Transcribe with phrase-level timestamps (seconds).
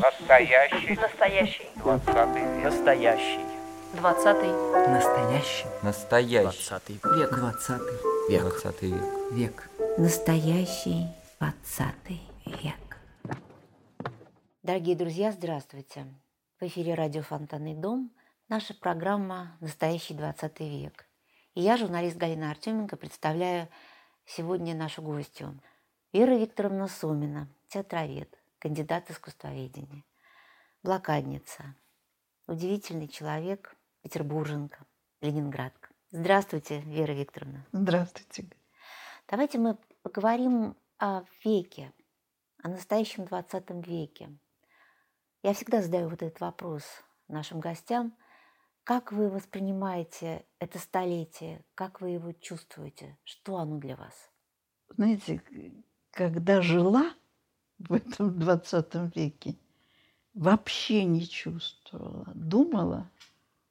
[0.00, 0.96] Настоящий.
[0.96, 1.68] Настоящий.
[1.76, 2.64] Двадцатый век.
[2.64, 3.40] Настоящий.
[3.94, 4.50] Двадцатый.
[4.88, 5.66] Настоящий.
[5.82, 6.42] Настоящий.
[6.42, 7.30] Двадцатый век.
[7.30, 7.96] Двадцатый
[8.28, 8.42] Век.
[8.42, 9.04] Двадцатый век.
[9.30, 9.70] век.
[9.98, 11.06] Настоящий
[11.38, 12.98] двадцатый век.
[14.64, 16.06] Дорогие друзья, здравствуйте.
[16.58, 18.10] В эфире радио «Фонтанный дом»
[18.48, 21.06] наша программа «Настоящий двадцатый век».
[21.54, 23.68] И я, журналист Галина Артеменко, представляю
[24.26, 25.56] сегодня нашу гостью
[26.14, 30.04] Вера Викторовна Сумина, театровед, кандидат искусствоведения,
[30.84, 31.74] блокадница,
[32.46, 34.86] удивительный человек, петербурженка,
[35.20, 35.88] ленинградка.
[36.12, 37.66] Здравствуйте, Вера Викторовна.
[37.72, 38.48] Здравствуйте.
[39.26, 41.92] Давайте мы поговорим о веке,
[42.62, 44.38] о настоящем 20 веке.
[45.42, 46.84] Я всегда задаю вот этот вопрос
[47.26, 48.16] нашим гостям.
[48.84, 51.64] Как вы воспринимаете это столетие?
[51.74, 53.18] Как вы его чувствуете?
[53.24, 54.30] Что оно для вас?
[54.90, 55.42] Знаете,
[56.14, 57.12] когда жила
[57.78, 59.56] в этом 20 веке,
[60.32, 62.30] вообще не чувствовала.
[62.34, 63.10] Думала,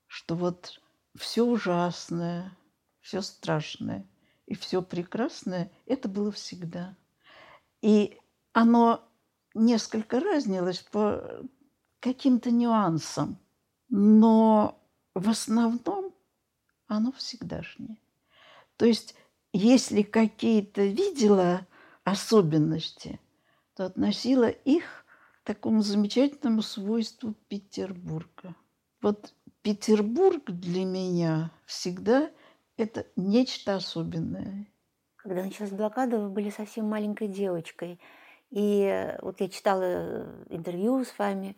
[0.07, 0.81] что вот
[1.15, 2.55] все ужасное,
[2.99, 4.05] все страшное
[4.45, 6.97] и все прекрасное– это было всегда.
[7.81, 8.19] И
[8.51, 9.01] оно
[9.53, 11.23] несколько разнилось по
[12.01, 13.37] каким-то нюансам,
[13.87, 14.77] но
[15.15, 16.13] в основном
[16.87, 17.97] оно всегдашнее.
[18.75, 19.15] То есть,
[19.53, 21.65] если какие-то видела
[22.03, 23.19] особенности,
[23.75, 25.05] то относила их
[25.41, 28.55] к такому замечательному свойству Петербурга.
[29.01, 32.29] Вот Петербург для меня всегда
[32.77, 34.67] это нечто особенное.
[35.15, 37.99] Когда началась блокада, вы были совсем маленькой девочкой.
[38.49, 41.55] И вот я читала интервью с вами,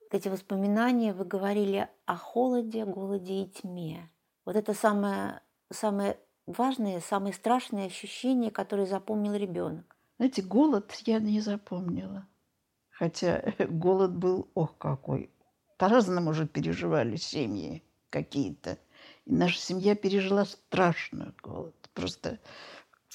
[0.00, 4.10] вот эти воспоминания, вы говорили о холоде, голоде и тьме.
[4.44, 9.96] Вот это самое, самое важное, самое страшное ощущение, которое запомнил ребенок.
[10.18, 12.26] Знаете, голод я не запомнила.
[12.90, 15.30] Хотя голод был, ох, какой.
[15.78, 18.78] По-разному же переживали семьи какие-то.
[19.24, 21.74] И наша семья пережила страшный голод.
[21.94, 22.38] Просто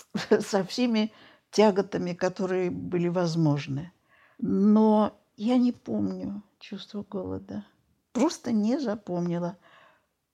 [0.39, 1.11] со всеми
[1.51, 3.91] тяготами, которые были возможны.
[4.39, 7.65] Но я не помню чувство голода.
[8.11, 9.57] Просто не запомнила.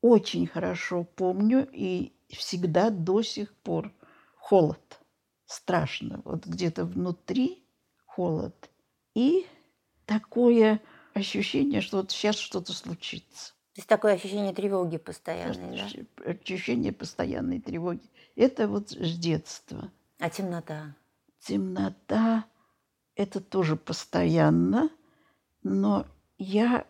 [0.02, 3.94] Очень хорошо помню и всегда до сих пор
[4.38, 5.00] холод.
[5.46, 6.22] Страшно.
[6.26, 7.64] Вот где-то внутри
[8.06, 8.70] холод.
[9.14, 9.46] И
[10.06, 10.82] такое
[11.14, 13.54] ощущение, что вот сейчас что-то случится.
[13.74, 16.32] То есть такое ощущение тревоги постоянной, да?
[16.32, 18.02] Ощущение постоянной тревоги.
[18.36, 19.92] Это вот с детства.
[20.20, 20.96] А темнота?
[21.40, 22.46] Темнота–
[23.16, 24.90] это тоже постоянно,
[25.64, 26.06] но
[26.38, 26.86] я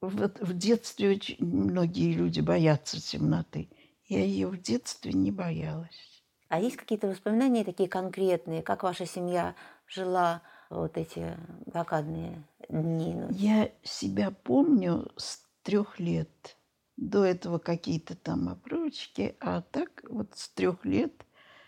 [0.00, 3.68] вот в детстве очень многие люди боятся темноты.
[4.06, 6.22] Я ее в детстве не боялась.
[6.48, 9.54] А есть какие-то воспоминания такие конкретные, как ваша семья
[9.88, 11.36] жила вот эти
[11.66, 13.14] блокадные дни?
[13.14, 16.56] Ну, Я себя помню с трех лет.
[16.96, 21.12] До этого какие-то там обручки, а так вот с трех лет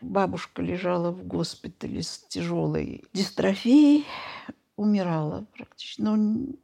[0.00, 4.06] бабушка лежала в госпитале с тяжелой дистрофией,
[4.77, 6.55] умирала практически, но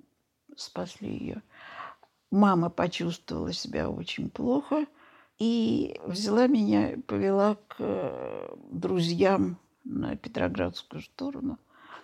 [0.57, 1.43] спасли ее.
[2.35, 4.87] Мама почувствовала себя очень плохо
[5.39, 11.61] и взяла меня, повела к э, друзьям на Петроградскую сторону,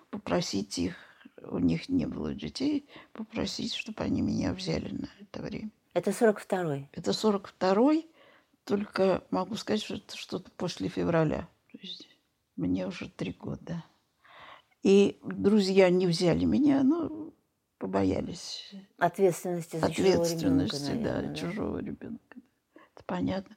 [0.08, 0.94] попросить их,
[1.42, 5.72] у них не было детей, попросить, чтобы они меня взяли на это время.
[5.94, 6.88] Это 42-й.
[6.92, 8.06] Это 42-й,
[8.62, 11.48] только могу сказать, что это что-то после февраля.
[11.72, 12.06] То есть
[12.54, 13.82] мне уже три года.
[14.84, 17.08] И друзья не взяли меня, но
[17.80, 22.36] побоялись Ответственности за чужого ответственности, ребенка, да, наверное, чужого ребенка.
[22.74, 23.56] Это понятно.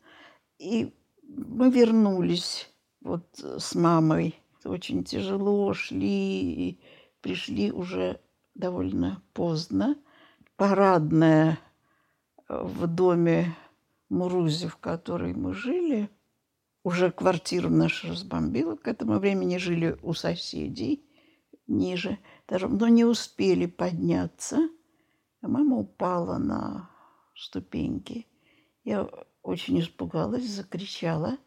[0.58, 4.40] И мы вернулись вот с мамой.
[4.64, 6.80] Очень тяжело шли, и
[7.20, 8.22] пришли уже
[8.56, 9.98] довольно поздно.
[10.56, 11.60] Парадная
[12.48, 13.54] в доме
[14.08, 16.10] Мурузи, в которой мы жили,
[16.84, 18.78] уже квартиру нашу разбомбила.
[18.78, 21.06] К этому времени жили у соседей
[21.68, 24.70] ниже этажом, но не успели подняться.
[25.42, 26.90] А мама упала на
[27.36, 28.28] ступеньки.
[28.84, 29.10] Я
[29.42, 31.38] очень испугалась, закричала.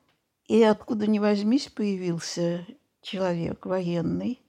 [0.46, 2.66] И откуда ни возьмись появился
[3.02, 4.40] человек военный.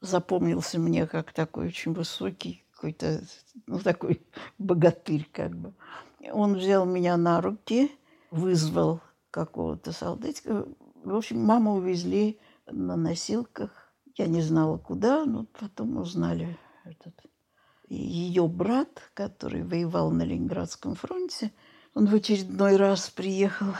[0.00, 3.22] Запомнился мне как такой очень высокий, какой-то,
[3.66, 4.26] ну, такой
[4.58, 5.74] богатырь как бы.
[6.32, 7.90] Он взял меня на руки,
[8.30, 9.00] вызвал
[9.30, 10.66] какого-то солдатика.
[11.02, 13.83] В общем, маму увезли на носилках.
[14.16, 17.14] Я не знала, куда, но потом узнали этот.
[17.88, 21.52] Ее брат, который воевал на Ленинградском фронте,
[21.94, 23.74] он в очередной раз приехал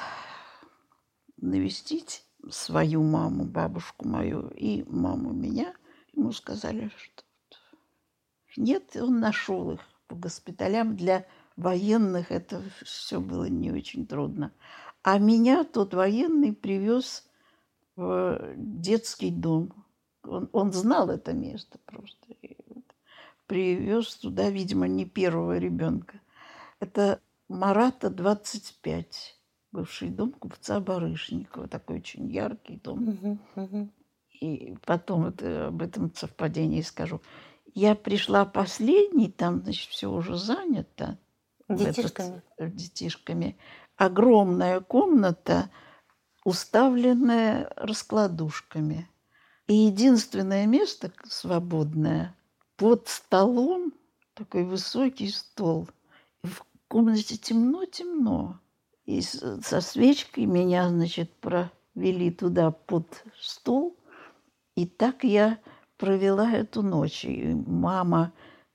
[1.36, 5.75] навестить свою маму, бабушку мою и маму меня.
[6.12, 7.25] Ему сказали, что
[8.56, 10.96] нет, он нашел их по госпиталям.
[10.96, 11.26] Для
[11.56, 14.52] военных это все было не очень трудно.
[15.02, 17.28] А меня тот военный привез
[17.96, 19.83] в детский дом.
[20.24, 22.32] Он, он знал это место просто.
[22.42, 22.56] И
[23.46, 26.20] привез туда, видимо, не первого ребенка.
[26.80, 29.38] Это Марата 25,
[29.72, 33.04] бывший дом купца Барышникова, такой очень яркий дом.
[34.40, 37.20] И потом это, об этом совпадении скажу.
[37.74, 41.18] Я пришла последней, там, значит, все уже занято.
[41.68, 42.42] этот- Детишками?
[42.58, 43.56] э, детишками.
[43.96, 45.70] Огромная комната,
[46.44, 49.08] уставленная раскладушками.
[49.66, 52.37] И единственное место свободное
[52.76, 53.94] под столом,
[54.34, 55.88] такой высокий стол.
[56.43, 58.61] В комнате темно-темно.
[59.06, 63.96] И со свечкой меня, значит, провели туда под стол.
[64.76, 65.58] И так я
[65.96, 67.25] провела эту ночь.
[67.25, 68.32] И мама,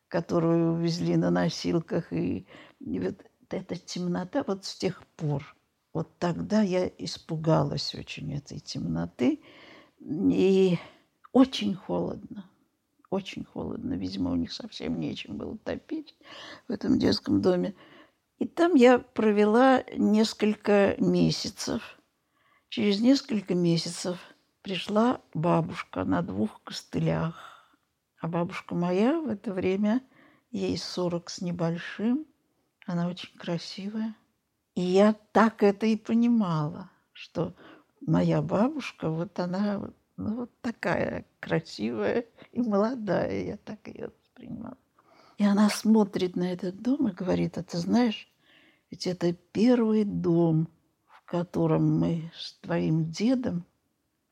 [0.07, 2.47] которую увезли на носилках, и,
[2.79, 5.55] и вот эта темнота вот с тех пор.
[5.93, 9.41] Вот тогда я испугалась очень этой темноты.
[9.99, 10.77] И
[11.31, 12.49] очень холодно.
[13.09, 13.93] Очень холодно.
[13.95, 16.15] Видимо, у них совсем нечем было топить
[16.67, 17.75] в этом детском доме.
[18.37, 21.99] И там я провела несколько месяцев.
[22.69, 24.17] Через несколько месяцев
[24.61, 27.49] пришла бабушка на двух костылях.
[28.21, 30.01] А бабушка моя в это время,
[30.51, 32.25] ей 40 с небольшим,
[32.85, 34.15] она очень красивая.
[34.75, 37.55] И я так это и понимала, что
[38.01, 44.77] моя бабушка, вот она ну, вот такая красивая и молодая, я так ее воспринимала.
[45.37, 48.29] И она смотрит на этот дом и говорит, а ты знаешь,
[48.91, 50.67] ведь это первый дом,
[51.07, 53.65] в котором мы с твоим дедом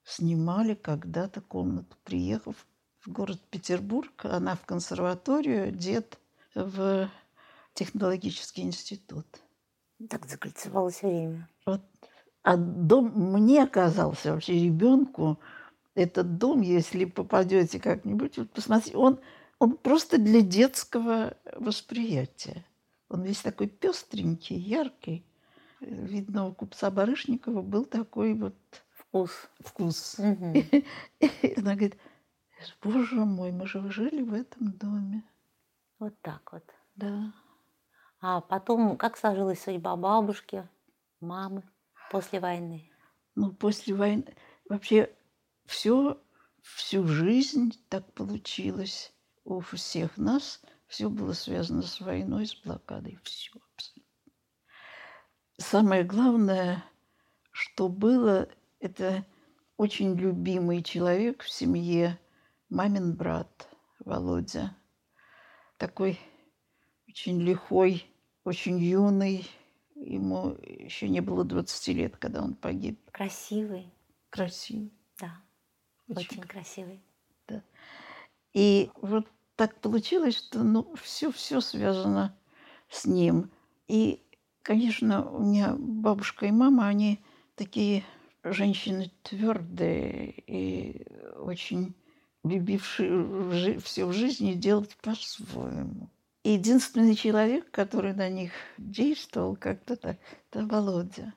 [0.03, 2.55] снимали когда-то комнату, приехав
[2.99, 6.17] в город Петербург, она в консерваторию, дед
[6.55, 7.09] в
[7.73, 9.25] технологический институт.
[10.09, 11.47] Так закольцевалось время.
[11.65, 11.81] Вот.
[12.47, 15.37] А дом мне казался вообще ребенку,
[15.95, 19.19] этот дом, если попадете как-нибудь, вот посмотрите, он,
[19.59, 22.63] он просто для детского восприятия.
[23.09, 25.25] Он весь такой пестренький, яркий.
[25.81, 28.55] Видно, у купца Барышникова был такой вот
[28.91, 29.49] Вкус.
[29.59, 30.15] вкус.
[30.17, 30.53] Мгм.
[31.19, 31.97] И она говорит,
[32.81, 35.25] боже мой, мы же жили в этом доме.
[35.99, 36.63] Вот так вот.
[36.95, 37.33] Да.
[38.21, 40.65] А потом, как сложилась судьба бабушки,
[41.19, 41.63] мамы
[42.09, 42.91] после войны?
[43.35, 44.35] Ну, после войны
[44.69, 45.13] вообще
[45.65, 46.21] все,
[46.61, 49.13] всю жизнь так получилось
[49.43, 50.61] у всех нас.
[50.87, 53.19] Все было связано с войной, с блокадой.
[53.23, 54.33] Все абсолютно.
[55.57, 56.83] Самое главное,
[57.51, 58.47] что было,
[58.79, 59.25] это
[59.75, 62.19] очень любимый человек в семье,
[62.69, 63.69] мамин брат
[63.99, 64.75] Володя.
[65.77, 66.19] Такой
[67.07, 68.05] очень лихой,
[68.43, 69.47] очень юный.
[69.99, 72.99] Ему еще не было 20 лет, когда он погиб.
[73.11, 73.91] Красивый,
[74.29, 74.93] Красивый.
[75.19, 75.41] да,
[76.07, 77.01] Очень очень красивый.
[78.53, 82.35] И вот так получилось, что ну, все, все связано
[82.89, 83.51] с ним.
[83.87, 84.23] И,
[84.63, 87.19] конечно, у меня бабушка и мама, они
[87.55, 88.03] такие
[88.43, 91.05] женщины твердые и
[91.37, 91.93] очень
[92.43, 96.09] любившие все в жизни делать по-своему.
[96.47, 100.17] Единственный человек, который на них действовал как-то так,
[100.49, 101.33] это Володя.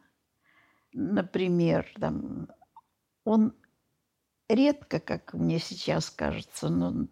[0.92, 2.48] Например, там,
[3.24, 3.52] он
[4.48, 7.08] редко, как мне сейчас кажется, но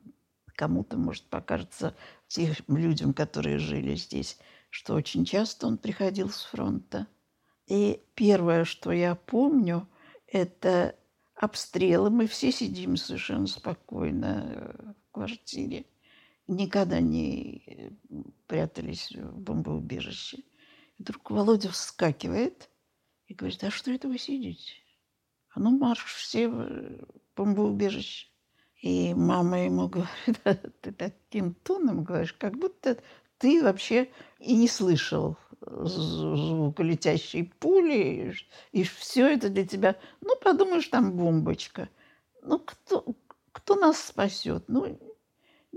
[0.54, 1.96] кому-то, может, покажется
[2.28, 4.38] тем людям, которые жили здесь,
[4.70, 7.08] что очень часто он приходил с фронта.
[7.66, 9.88] И первое, что я помню,
[10.28, 10.94] это
[11.34, 12.10] обстрелы.
[12.10, 15.84] Мы все сидим совершенно спокойно э, в квартире.
[16.48, 17.90] Никогда не э,
[18.46, 20.38] прятались в бомбоубежище.
[20.38, 22.70] И вдруг Володя вскакивает
[23.26, 24.72] и говорит, а что это вы сидите?
[25.50, 28.28] А ну, марш все в бомбоубежище.
[28.80, 32.98] И мама ему говорит, «А ты таким тоном говоришь, как будто
[33.38, 38.34] ты вообще и не слышал з- звука летящей пули,
[38.72, 41.88] и все это для тебя, ну, подумаешь, там бомбочка.
[42.42, 43.04] Ну, кто,
[43.52, 44.64] кто нас спасет?
[44.68, 44.98] Ну,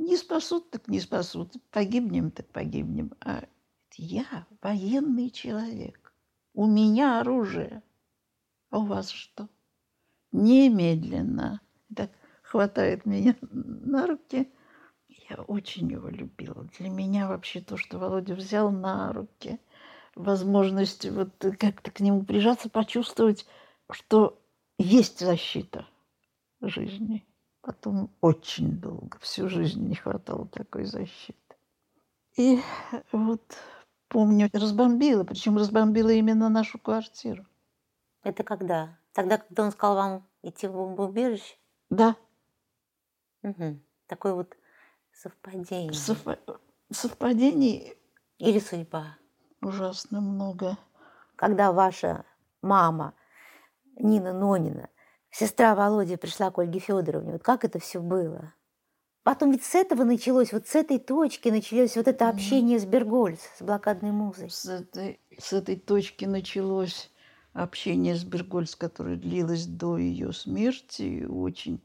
[0.01, 1.53] не спасут, так не спасут.
[1.71, 3.13] Погибнем, так погибнем.
[3.21, 3.43] А
[3.95, 6.13] я военный человек.
[6.53, 7.83] У меня оружие.
[8.69, 9.47] А у вас что?
[10.31, 11.61] Немедленно.
[11.95, 14.51] Так хватает меня на руки.
[15.07, 16.67] Я очень его любила.
[16.77, 19.59] Для меня вообще то, что Володя взял на руки,
[20.15, 23.45] возможность вот как-то к нему прижаться, почувствовать,
[23.89, 24.41] что
[24.77, 25.85] есть защита
[26.61, 27.25] жизни.
[27.61, 31.37] Потом очень долго, всю жизнь не хватало такой защиты.
[32.35, 32.59] И
[33.11, 33.41] вот
[34.07, 37.45] помню, разбомбила, причем разбомбила именно нашу квартиру.
[38.23, 38.97] Это когда?
[39.13, 41.55] Тогда, когда он сказал вам идти в бомбоубежище?
[41.89, 42.15] Да.
[43.43, 43.79] Угу.
[44.07, 44.55] Такое вот
[45.13, 45.91] совпадение.
[45.91, 46.59] Совпа-
[46.91, 47.93] совпадений
[48.37, 49.17] Или судьба.
[49.61, 50.77] ужасно много.
[51.35, 52.25] Когда ваша
[52.61, 53.13] мама
[53.97, 54.89] Нина Нонина,
[55.31, 58.53] сестра Володи, пришла к Ольге Федоровне, вот как это все было?
[59.23, 63.39] Потом ведь с этого началось, вот с этой точки началось вот это общение с Бергольц,
[63.57, 64.49] с блокадной музой.
[64.49, 67.11] С этой, с этой точки началось
[67.53, 71.25] общение с Бергольц, которое длилось до ее смерти.
[71.29, 71.83] Очень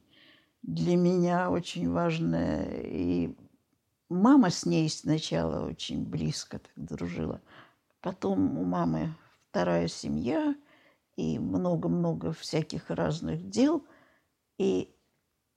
[0.62, 2.70] для меня очень важное.
[2.84, 3.36] И
[4.08, 7.42] мама с ней сначала очень близко так дружила.
[8.00, 9.14] Потом у мамы
[9.50, 10.54] вторая семья
[11.16, 13.84] и много-много всяких разных дел.
[14.58, 14.94] И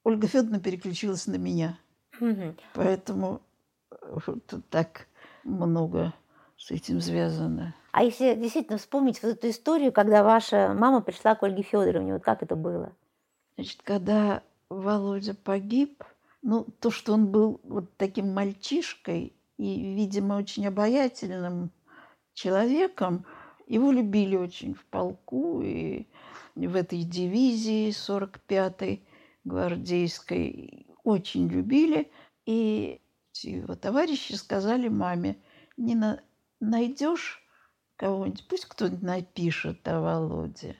[0.04, 1.78] Ольга Федоровна переключилась на меня.
[2.20, 2.58] Мгм.
[2.74, 3.42] Поэтому
[3.92, 5.08] э, вот так
[5.44, 6.14] много
[6.58, 7.76] с этим связано.
[7.92, 12.24] А если действительно вспомнить вот эту историю, когда ваша мама пришла к Ольге Федоровне, вот
[12.24, 12.94] как это было?
[13.56, 16.04] Значит, когда Володя погиб,
[16.42, 21.72] ну, то, что он был вот таким мальчишкой и, видимо, очень обаятельным
[22.34, 23.26] человеком,
[23.70, 26.08] его любили очень в полку и
[26.56, 29.02] в этой дивизии 45-й
[29.44, 32.12] гвардейской очень любили.
[32.46, 33.00] И
[33.44, 35.38] его товарищи сказали маме,
[35.78, 36.22] Нина,
[36.60, 37.42] найдешь
[37.96, 40.76] кого-нибудь, пусть кто-нибудь напишет о Володе.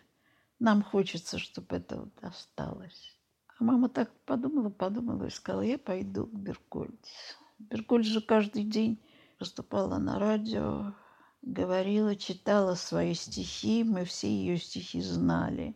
[0.58, 3.16] Нам хочется, чтобы это вот осталось.
[3.60, 7.38] А мама так подумала, подумала и сказала, я пойду к Беркольц.
[7.60, 9.00] Беркольц же каждый день
[9.40, 10.94] выступала на радио,
[11.42, 15.76] говорила, читала свои стихи, мы все ее стихи знали.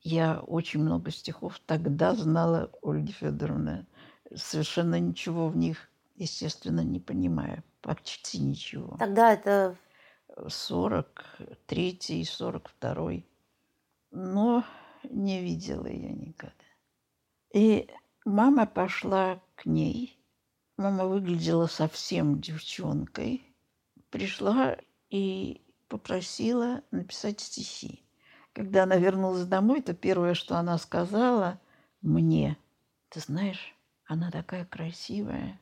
[0.00, 3.86] Я очень много стихов тогда знала Ольги Федоровны,
[4.34, 8.96] совершенно ничего в них, естественно, не понимая, почти ничего.
[8.98, 9.76] Тогда это
[10.48, 13.22] 43 и 42
[14.12, 14.64] но
[15.04, 16.54] не видела ее никогда.
[17.52, 17.88] И
[18.24, 20.18] мама пошла к ней.
[20.76, 23.51] Мама выглядела совсем девчонкой.
[24.12, 24.76] Пришла
[25.08, 28.04] и попросила написать стихи.
[28.52, 31.58] Когда она вернулась домой, то первое, что она сказала
[32.02, 32.58] мне,
[33.08, 35.58] ты знаешь, она такая красивая,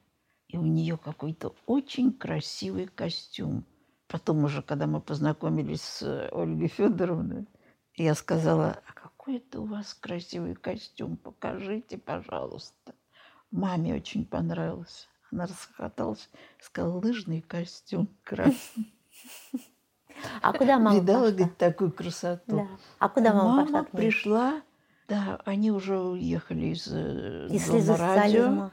[0.49, 3.64] и у нее какой-то очень красивый костюм.
[4.09, 7.47] Потом уже, когда мы познакомились с Ольгой Федоровной,
[7.95, 12.97] я сказала, а какой это у вас красивый костюм, покажите, пожалуйста.
[13.52, 15.07] Маме очень понравился.
[15.33, 16.29] Она расхохоталась,
[16.61, 18.93] сказала, лыжный костюм красный.
[20.43, 21.37] А куда мама Видала, пошла?
[21.37, 22.57] говорит, такую красоту.
[22.57, 22.69] Да.
[22.99, 23.99] А куда мама, пошла к ней?
[24.01, 24.63] пришла,
[25.09, 28.71] да, они уже уехали из, э, Из дома радио.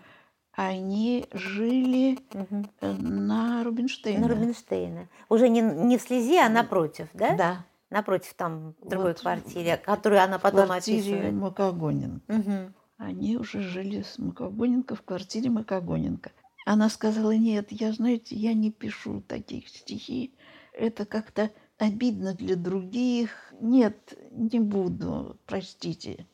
[0.52, 4.28] Они жили э, на Рубинштейна.
[4.28, 5.08] На Рубинштейна.
[5.30, 7.36] Уже не, не в слезе, а напротив, да?
[7.36, 9.22] Да, Напротив там другой Вот.
[9.22, 11.34] квартире, которую она потом квартире описывает.
[11.34, 12.34] Макогоненко.
[12.34, 12.74] Мгм.
[12.98, 16.32] Они уже жили с Макогоненко в квартире Макогоненко.
[16.70, 20.36] Она сказала, нет, я, знаете, я не пишу таких стихи.
[20.74, 23.54] Это как-то обидно для других.
[23.62, 26.28] Нет, не буду, простите.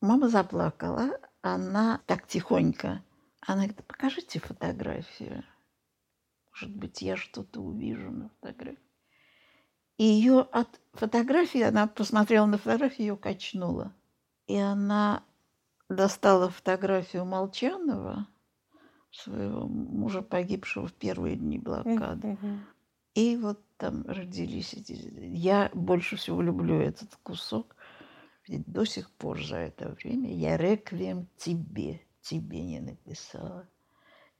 [0.00, 1.20] Мама заплакала.
[1.42, 3.04] Она так тихонько.
[3.42, 5.44] Она говорит, покажите фотографию.
[6.48, 8.78] Может быть, я что-то увижу на фотографии.
[9.98, 13.94] И ее от фотографии, она посмотрела на фотографию, ее качнула.
[14.46, 15.24] И она
[15.90, 18.26] достала фотографию Молчанова,
[19.14, 22.38] своего мужа, погибшего в первые дни блокады.
[23.14, 24.92] И вот там родились эти...
[24.92, 27.76] Я больше всего люблю этот кусок.
[28.46, 33.68] Ведь до сих пор за это время я реквием тебе, тебе не написала.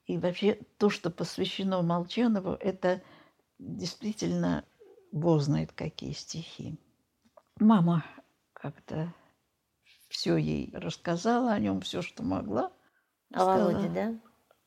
[0.05, 3.01] И вообще то, что посвящено Молчанову, это
[3.57, 4.63] действительно
[5.11, 6.77] Бог знает какие стихи.
[7.59, 8.05] Мама
[8.53, 9.13] как-то
[10.09, 12.71] все ей рассказала о нем, все, что могла.
[13.31, 14.19] Сказала, Володя, да?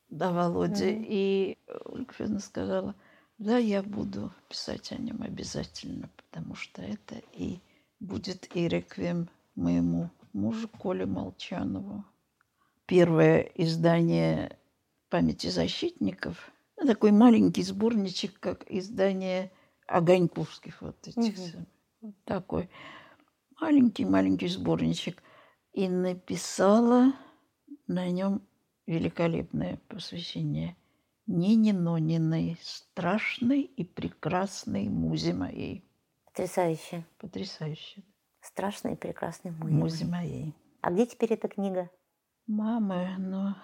[0.09, 0.89] Да, Володя.
[0.89, 1.05] Мгм.
[1.07, 2.95] И Ольга Федоровна сказала,
[3.37, 7.59] да, я буду писать о нем обязательно, потому что это и
[7.99, 12.03] будет и реквием моему мужу Коле Молчанову.
[12.85, 14.57] Первое издание
[15.09, 19.51] «Памяти защитников» ну, такой маленький сборничек, как издание
[19.85, 21.35] Огоньковских вот этих Мгм.
[21.35, 21.67] самых.
[22.01, 22.69] Вот такой
[23.59, 25.21] маленький-маленький сборничек.
[25.73, 27.13] И написала
[27.87, 28.41] на нем
[28.89, 30.75] великолепное посвящение
[31.27, 35.87] Нине Нониной, страшной и прекрасной музе моей.
[36.25, 37.05] Потрясающе.
[37.19, 38.03] Потрясающе.
[38.41, 39.73] Страшный и прекрасный музе.
[39.73, 40.55] Музе моей.
[40.81, 41.91] А где теперь эта книга?
[42.47, 43.55] Мамы, но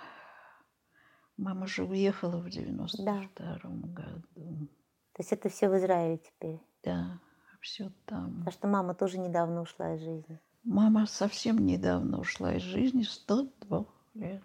[1.37, 4.69] мама же уехала в 92 году.
[5.13, 6.59] То есть это все в Израиле теперь?
[6.83, 7.19] Да,
[7.61, 8.29] все там.
[8.29, 10.39] Потому что мама тоже недавно ушла из жизни.
[10.63, 14.43] Мама совсем недавно ушла из жизни, 102 лет.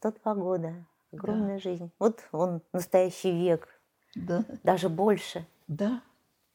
[0.00, 0.86] 102 года.
[1.12, 1.90] Огромная жизнь.
[1.98, 3.68] Вот он настоящий век.
[4.14, 5.46] Да, Даже больше.
[5.68, 6.02] да,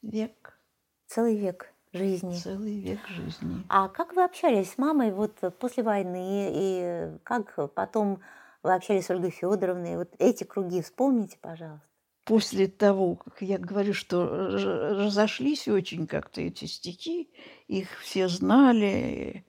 [0.01, 0.59] век,
[1.07, 2.33] Целый век жизни.
[2.35, 3.63] целый век жизни.
[3.69, 6.49] А как вы общались с мамой вот после войны?
[6.53, 8.21] И как потом
[8.63, 9.97] вы общались с Ольгой Федоровной?
[9.97, 11.85] Вот эти круги вспомните, пожалуйста.
[12.25, 17.31] После того, как я говорю, что разошлись очень как-то эти стихи,
[17.67, 19.45] их все знали,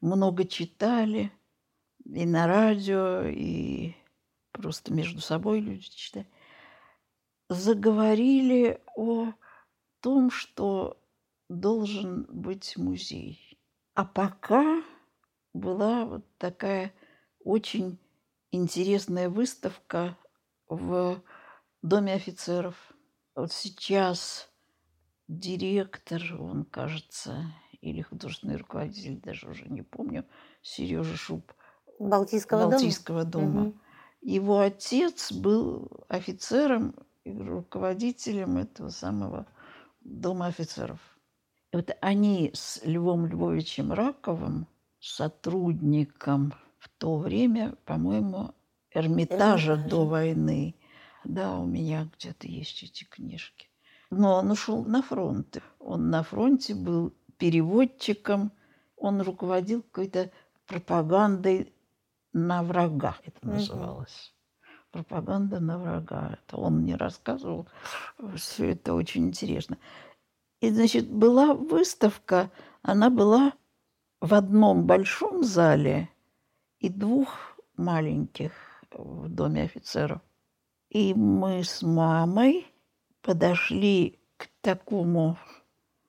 [0.00, 1.30] много читали,
[2.04, 3.94] и на радио, и
[4.52, 6.26] просто между собой люди читали,
[7.48, 9.32] заговорили о
[10.00, 11.00] том, что
[11.48, 13.58] должен быть музей.
[13.94, 14.82] А пока
[15.52, 16.94] была вот такая
[17.44, 17.98] очень
[18.50, 20.16] интересная выставка
[20.68, 21.22] в
[21.82, 22.76] Доме офицеров.
[23.34, 24.48] Вот сейчас
[25.28, 30.24] директор, он, кажется, или художественный руководитель, даже уже не помню,
[30.62, 31.52] Сережа Шуб
[32.08, 33.60] Балтийского, Балтийского дома.
[33.62, 33.80] Мгм.
[34.22, 36.94] Его отец был офицером
[37.24, 39.46] и руководителем этого самого
[40.00, 40.98] Дома офицеров.
[41.72, 44.66] И вот они с Львом Львовичем Раковым,
[45.00, 48.54] сотрудником в то время, по-моему,
[48.92, 49.88] Эрмитажа Эрмитажа.
[49.88, 50.74] до войны.
[51.24, 53.68] Да, у меня где-то есть эти книжки.
[54.10, 55.58] Но он ушел на фронт.
[55.78, 58.52] Он на фронте был переводчиком.
[58.96, 60.30] Он руководил какой-то
[60.66, 61.72] пропагандой
[62.32, 64.34] на врага, это называлось.
[64.90, 66.38] Пропаганда на врага.
[66.44, 67.66] Это он мне рассказывал.
[68.36, 69.78] Все это очень интересно.
[70.60, 72.50] И, значит, была выставка,
[72.82, 73.52] она была
[74.20, 76.08] в одном большом зале
[76.78, 78.52] и двух маленьких
[78.92, 80.20] в доме офицеров.
[80.90, 82.66] И мы с мамой
[83.22, 85.38] подошли к такому,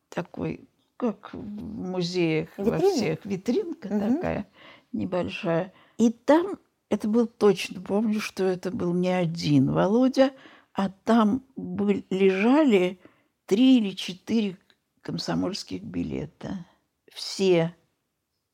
[0.09, 2.93] такой, как в музеях во Витрина?
[2.93, 4.15] всех, витринка Мгм.
[4.17, 4.47] такая
[4.91, 5.73] небольшая.
[5.97, 10.33] И там, это был точно, помню, что это был не один Володя,
[10.73, 12.99] а там были, лежали
[13.45, 14.57] три или четыре
[15.01, 16.65] комсомольских билета.
[17.11, 17.75] Все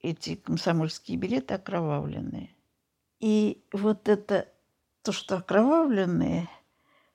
[0.02, 2.56] эти комсомольские билеты окровавленные.
[3.20, 4.48] И вот это,
[5.04, 6.50] то, что окровавленные,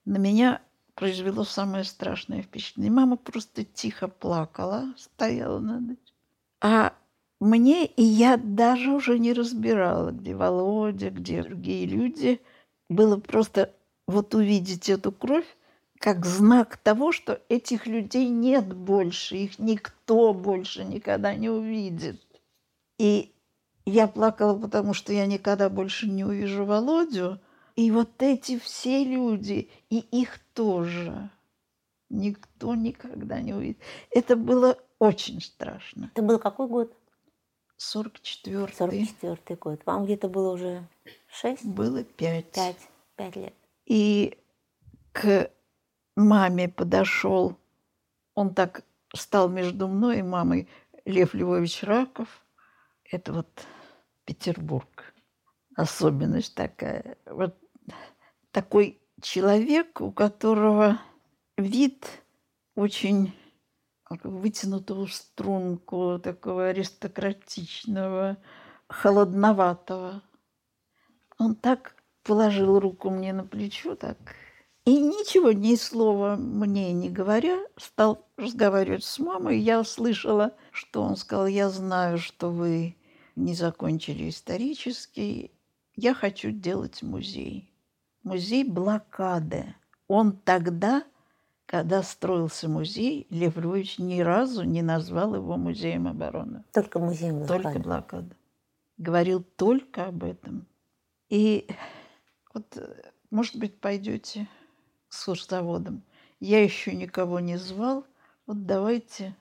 [0.04, 0.62] на меня
[0.94, 2.92] произвело самое страшное впечатление.
[2.92, 6.14] Мама просто тихо плакала, стояла над этим.
[6.60, 6.94] А
[7.44, 12.40] мне, и я даже уже не разбирала, где Володя, где другие люди,
[12.88, 13.72] было просто
[14.06, 15.46] вот увидеть эту кровь
[15.98, 22.20] как знак того, что этих людей нет больше, их никто больше никогда не увидит.
[22.98, 23.32] И
[23.86, 27.40] я плакала, потому что я никогда больше не увижу Володю.
[27.76, 31.30] И вот эти все люди, и их тоже,
[32.08, 33.78] никто никогда не увидит.
[34.10, 36.10] Это было очень страшно.
[36.14, 36.94] Это был какой год?
[37.78, 39.06] 44-й.
[39.06, 39.80] 44 год.
[39.86, 40.88] Вам где-то было уже
[41.28, 41.64] 6?
[41.64, 42.52] Было пять.
[42.52, 42.76] 5?
[43.16, 43.54] 5 лет.
[43.86, 44.38] И
[45.12, 45.50] к
[46.16, 47.56] маме подошел,
[48.34, 48.84] он так
[49.14, 50.68] стал между мной и мамой,
[51.04, 52.44] Лев Львович Раков.
[53.10, 53.66] Это вот
[54.24, 55.14] Петербург.
[55.76, 57.18] Особенность такая.
[57.26, 57.56] Вот
[58.50, 61.00] такой человек, у которого
[61.56, 62.06] вид
[62.74, 63.34] очень
[64.10, 68.36] вытянутого в струнку, такого аристократичного,
[68.88, 70.22] холодноватого.
[71.38, 74.18] Он так положил руку мне на плечо, так,
[74.84, 79.58] и ничего, ни слова мне не говоря, стал разговаривать с мамой.
[79.58, 82.96] Я услышала, что он сказал, я знаю, что вы
[83.34, 85.52] не закончили исторический,
[85.96, 87.72] я хочу делать музей.
[88.24, 89.74] Музей блокады.
[90.06, 91.04] Он тогда,
[91.74, 96.62] когда строился музей, Лев Львович ни разу не назвал его музеем обороны.
[96.72, 97.48] Только музей был.
[97.48, 98.36] Только блокада.
[98.96, 100.68] Говорил только об этом.
[101.30, 101.68] И
[102.54, 102.78] вот,
[103.32, 104.46] может быть, пойдете
[105.08, 106.04] с экскурсоводом.
[106.38, 108.04] Я еще никого не звал.
[108.46, 109.34] Вот давайте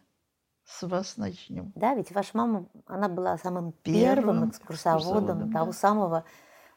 [0.64, 1.72] с вас начнем.
[1.76, 5.78] Да, ведь ваша мама, она была самым Первым первым экскурсоводом экскурсоводом, того да.
[5.78, 6.26] самого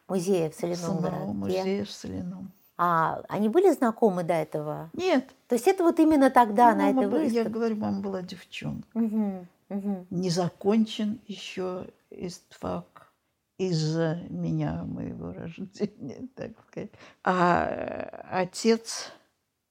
[0.07, 1.33] музея в Соляном Самого городке.
[1.33, 2.53] музея в Соляном.
[2.79, 4.91] А они были знакомы до этого?
[4.93, 5.31] Нет.
[5.49, 8.87] То есть это вот именно тогда, ну, на этой была- Я говорю, мама была девчонка.
[8.95, 10.07] Мгм, мгм.
[10.11, 13.12] Не закончен еще истфак
[13.59, 16.91] из-за меня, моего рождения, так сказать.
[17.25, 19.11] А э, отец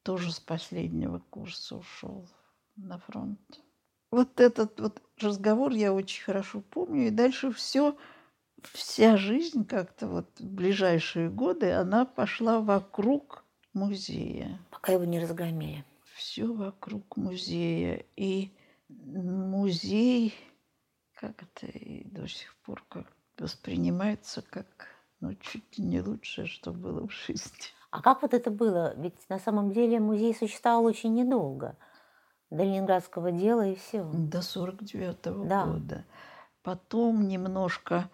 [0.04, 2.28] тоже с последнего курса ушел
[2.76, 3.40] на фронт.
[4.12, 7.08] Вот этот вот разговор я очень хорошо помню.
[7.08, 7.96] И дальше все
[8.74, 14.60] вся жизнь как-то вот в ближайшие годы, она пошла вокруг музея.
[14.72, 15.84] Пока его не разгромили.
[16.16, 18.06] Все вокруг музея.
[18.16, 18.52] И
[18.90, 20.34] музей,
[21.14, 24.68] как это и до сих пор как воспринимается как
[25.20, 27.52] ну, чуть не лучшее, что было в жизни.
[27.92, 28.94] А как вот это было?
[28.98, 31.78] Ведь на самом деле музей существовал очень недолго.
[32.50, 34.04] До Ленинградского дела и все.
[34.04, 35.66] До 49 Да.
[35.66, 36.06] года.
[36.62, 38.10] Потом немножко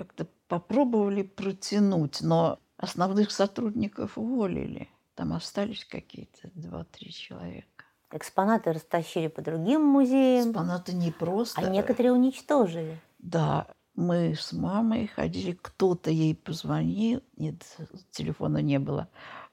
[0.00, 4.88] как-то попробовали протянуть, но основных сотрудников уволили.
[5.14, 7.84] Там остались какие-то два-три человека.
[8.10, 11.60] Экспонаты растащили по другим музеям, Экспонаты не просто.
[11.60, 12.98] а некоторые уничтожили.
[13.18, 17.62] Да, мы с мамой ходили, кто-то ей позвонил, нет,
[18.10, 19.10] телефона не было.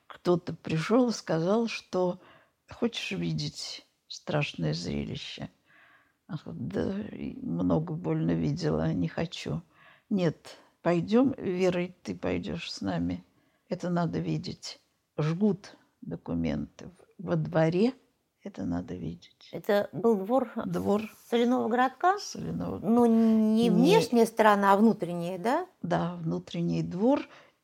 [0.07, 2.21] Кто-то пришел и сказал, что
[2.71, 5.49] хочешь видеть страшное зрелище?
[6.27, 6.95] Она сказала, да,
[7.41, 9.62] много больно видела, не хочу.
[10.10, 13.24] Нет, пойдем, Вера, и ты пойдешь с нами.
[13.70, 14.80] Это надо видеть.
[15.17, 17.93] Жгут документы во дворе,
[18.43, 19.50] это надо видеть.
[19.52, 22.17] Это был двор Двор соляного городка?
[22.20, 25.67] соляного Ну, не Не- внешняя сторона, а внутренняя, да?
[25.82, 27.22] да, внутренний двор,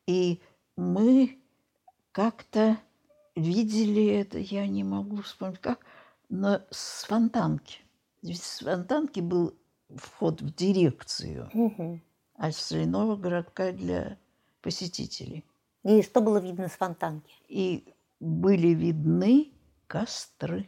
[0.07, 0.41] и
[0.75, 1.39] мы
[2.11, 2.77] как-то
[3.35, 5.85] видели это, я не могу вспомнить как,
[6.29, 7.79] но с фонтанки.
[8.21, 9.53] Ведь с фонтанки был
[9.95, 12.01] вход в дирекцию, Мгм.
[12.35, 14.17] А с соляного городка для
[14.61, 15.43] посетителей.
[15.83, 17.33] И что было видно с фонтанки?
[17.47, 19.51] И были видны
[19.87, 20.67] костры.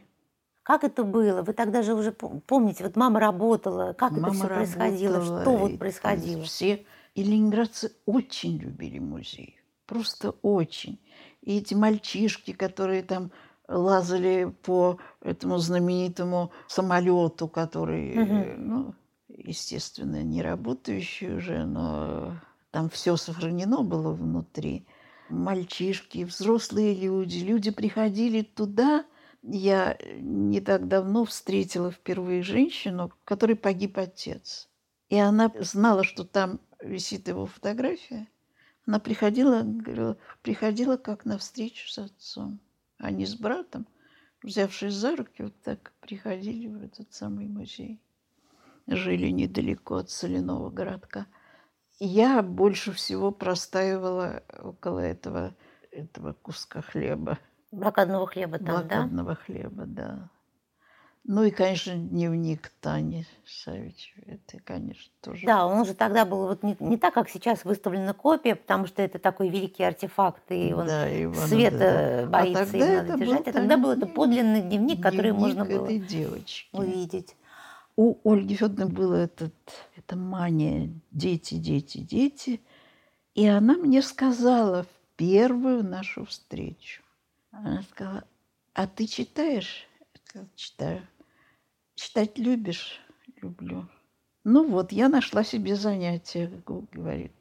[0.62, 1.42] Как это было?
[1.42, 5.42] Вы тогда же уже пом- помните, вот мама работала, как это Мама все происходило, работала,
[5.42, 6.42] что вот происходило?
[6.42, 6.84] Все.
[7.14, 9.58] И ленинградцы очень любили музей.
[9.86, 10.98] Просто очень.
[11.40, 13.30] И эти мальчишки, которые там
[13.68, 18.94] лазали по этому знаменитому самолету, который, э, ну,
[19.36, 24.86] естественно, не работающий уже, но там все сохранено было внутри.
[25.28, 29.04] Мальчишки, взрослые люди, люди приходили туда.
[29.42, 34.68] Я не так давно встретила впервые женщину, которой погиб отец.
[35.08, 38.28] И она знала, что там висит его фотография.
[38.86, 42.60] Она приходила, говорила, приходила как на встречу с отцом.
[42.98, 43.86] Они с братом,
[44.42, 48.00] взявшись за руки, вот так приходили в этот самый музей.
[48.86, 51.26] Жили недалеко от соляного городка.
[51.98, 55.54] Я больше всего простаивала около этого,
[55.90, 57.38] этого куска хлеба.
[57.72, 58.72] Блокадного хлеба там, да?
[58.80, 60.30] Блокадного хлеба, да.
[61.28, 64.14] Ну и, конечно, дневник Тани Савич.
[64.26, 65.44] Это, конечно, тоже.
[65.44, 69.02] Да, он же тогда был вот не, не так, как сейчас выставлена копия, потому что
[69.02, 71.78] это такой великий артефакт, и он Да, его надо, света
[72.22, 72.30] да.
[72.30, 73.48] боится, а тогда его это надо был держать.
[73.48, 76.68] А тогда был это подлинный дневник, который дневник можно было девочки.
[76.72, 77.34] увидеть.
[77.96, 79.54] У Ольги Федоровны была этот,
[79.96, 82.60] эта мания «дети, дети, дети».
[83.34, 87.02] И она мне сказала в первую нашу встречу.
[87.50, 88.24] Она сказала,
[88.74, 89.86] а ты читаешь?
[90.14, 91.08] Я сказала, читаю.
[91.94, 93.00] Читать любишь?
[93.40, 93.88] Люблю.
[94.44, 97.32] Ну вот, я нашла себе занятие, г- говорит.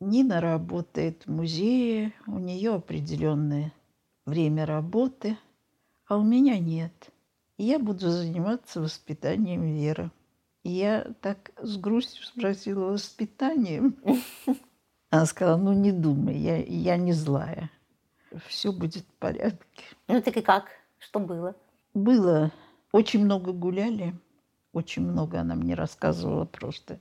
[0.00, 3.72] Нина работает в музее, у нее определенное
[4.24, 5.36] время работы,
[6.06, 7.10] а у меня нет.
[7.64, 10.10] Я буду заниматься воспитанием Веры.
[10.64, 13.96] И я так с грустью спросила, воспитанием?
[15.10, 17.70] Она сказала, ну не думай, я, я не злая.
[18.48, 19.82] Все будет в порядке.
[20.08, 20.66] Ну так и как?
[20.98, 21.56] Что было?
[21.94, 22.52] Было,
[22.92, 24.14] очень много гуляли,
[24.74, 27.00] очень много она мне рассказывала просто,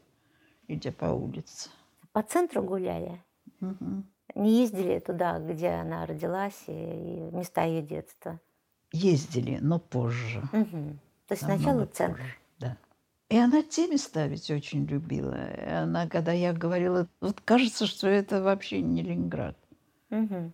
[0.70, 1.72] идя по улице.
[2.14, 3.22] По центру гуляли?
[3.60, 4.10] Мгм.
[4.36, 8.40] Не ездили туда, где она родилась, и, и места ее детства?
[8.94, 10.42] Ездили, но позже.
[10.54, 11.00] Мгм.
[11.28, 12.20] То есть сначала центр.
[12.20, 12.78] позже, Да.
[13.30, 15.52] И она те места ведь очень любила.
[15.52, 19.58] И она, когда я говорила, вот кажется, что это вообще не Ленинград.
[20.10, 20.54] Мгм.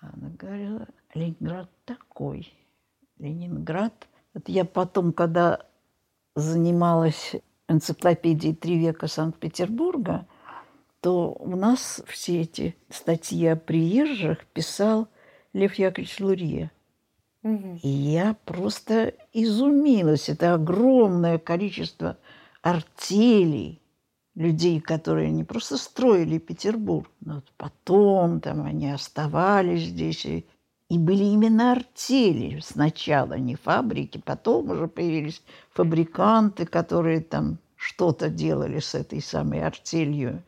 [0.00, 2.52] Она говорила, Ленинград такой.
[3.18, 4.08] Ленинград.
[4.32, 5.60] Вот я потом, когда
[6.34, 7.34] занималась
[7.68, 10.26] энциклопедией «Три века Санкт-Петербурга»,
[11.00, 15.08] то у нас все эти статьи о приезжих писал
[15.52, 16.70] Лев Яковлевич Лурье.
[17.82, 20.28] И я просто изумилась.
[20.28, 22.16] Это огромное количество
[22.62, 23.80] артелей,
[24.34, 30.24] людей, которые не просто строили Петербург, но потом там они оставались здесь.
[30.26, 30.46] И,
[30.88, 34.22] и были именно артели сначала, не фабрики.
[34.24, 40.42] Потом уже появились фабриканты, которые там что-то делали с этой самой артелью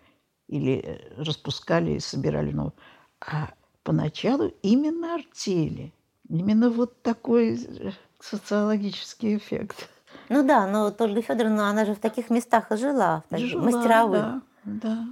[0.48, 2.74] или э, распускали и собирали новую.
[3.20, 3.50] А
[3.82, 5.92] поначалу именно артели.
[6.30, 7.90] Именно вот такой э,
[8.20, 9.88] социологический эффект.
[10.28, 13.64] Ну да, но Ольга Федоровна, она же в таких местах и жила, в таких Жила,
[13.64, 14.22] мастеровых.
[14.22, 15.04] да, Да.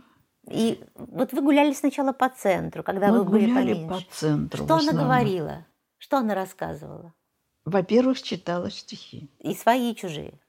[0.48, 3.88] И вот вы гуляли сначала по центру, когда Мы вы были поменьше.
[3.88, 4.64] по центру.
[4.64, 5.66] Что она говорила?
[5.98, 7.12] Что она рассказывала?
[7.64, 9.28] Во-первых, читала стихи.
[9.40, 10.40] И свои, и чужие.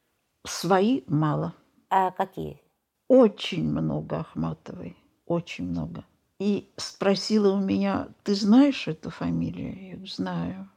[0.45, 1.53] Свои мало.
[1.89, 2.61] А какие?
[3.09, 4.95] Очень много Ахматовой.
[5.25, 6.05] Очень много.
[6.39, 9.75] И спросила у меня, ты знаешь эту фамилию?
[9.81, 10.69] Я говорю, знаю.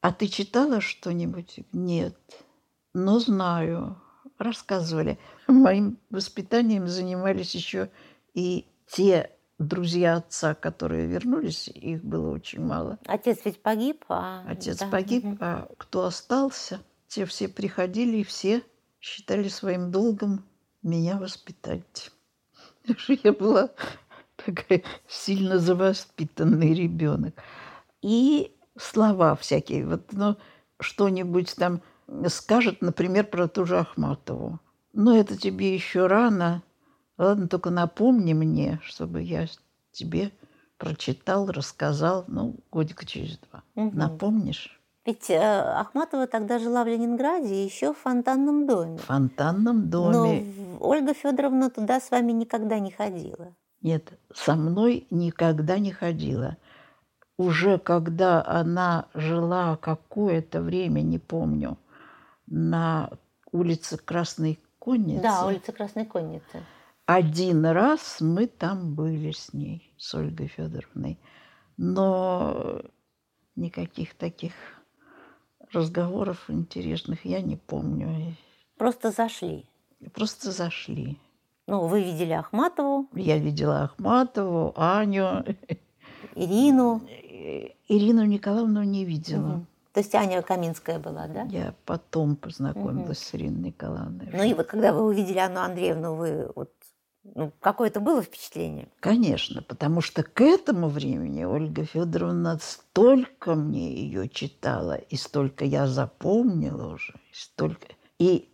[0.00, 1.60] А ты читала что-нибудь?
[1.72, 2.16] Нет.
[2.94, 4.00] Но знаю.
[4.38, 5.18] Рассказывали.
[5.48, 7.90] Моим воспитанием занимались еще
[8.34, 12.98] и те друзья отца, которые вернулись, их было очень мало.
[13.06, 14.44] Отец ведь погиб, а...
[14.46, 18.62] Отец да, погиб, а кто остался, те все приходили и все
[19.00, 20.44] считали своим долгом
[20.82, 22.12] меня воспитать.
[23.24, 23.70] Я была
[24.36, 27.34] такая сильно завоспитанный ребенок.
[28.02, 29.86] И слова всякие.
[29.86, 30.36] Вот, ну,
[30.80, 31.80] что-нибудь там
[32.28, 34.60] скажет, например, про ту же Ахматову.
[34.92, 36.62] Но это тебе еще рано.
[37.18, 39.46] Ладно, только напомни мне, чтобы я
[39.92, 40.30] тебе
[40.78, 43.62] прочитал, рассказал, ну, годика через два.
[43.74, 43.96] Мгм.
[43.96, 44.78] Напомнишь?
[45.06, 48.98] Ведь э, Ахматова тогда жила в Ленинграде еще в фонтанном доме.
[48.98, 50.40] В фонтанном Но доме.
[50.42, 53.54] в- Ольга Федоровна туда с вами никогда не ходила.
[53.82, 56.56] Нет, со мной никогда не ходила.
[57.36, 61.78] Уже когда она жила какое-то время, не помню,
[62.46, 63.10] на
[63.52, 66.62] улице Красной Конницы, Да, улица Красной Конницы.
[67.04, 71.18] один раз мы там были с ней, с Ольгой Федоровной.
[71.76, 72.82] Но
[73.54, 74.52] никаких таких
[75.72, 78.34] разговоров интересных я не помню.
[78.78, 79.66] Просто зашли.
[80.14, 81.18] Просто зашли.
[81.66, 85.44] Ну, вы видели Ахматову, Я видела Ахматову, Аню,
[86.34, 87.02] Ирину.
[87.88, 89.46] Ирину Николаевну не видела.
[89.46, 89.66] Мгм.
[89.92, 91.42] То есть Аня Каминская была, да?
[91.44, 94.28] Я потом познакомилась с Ириной Николаевной.
[94.32, 96.70] Ну и вот когда вы увидели Анну Андреевну, вы вот
[97.34, 98.88] ну, какое-то было впечатление?
[99.00, 105.86] Конечно, потому что к этому времени Ольга Федоровна столько мне ее читала, и столько я
[105.86, 107.88] запомнила уже, и столько.
[108.18, 108.50] И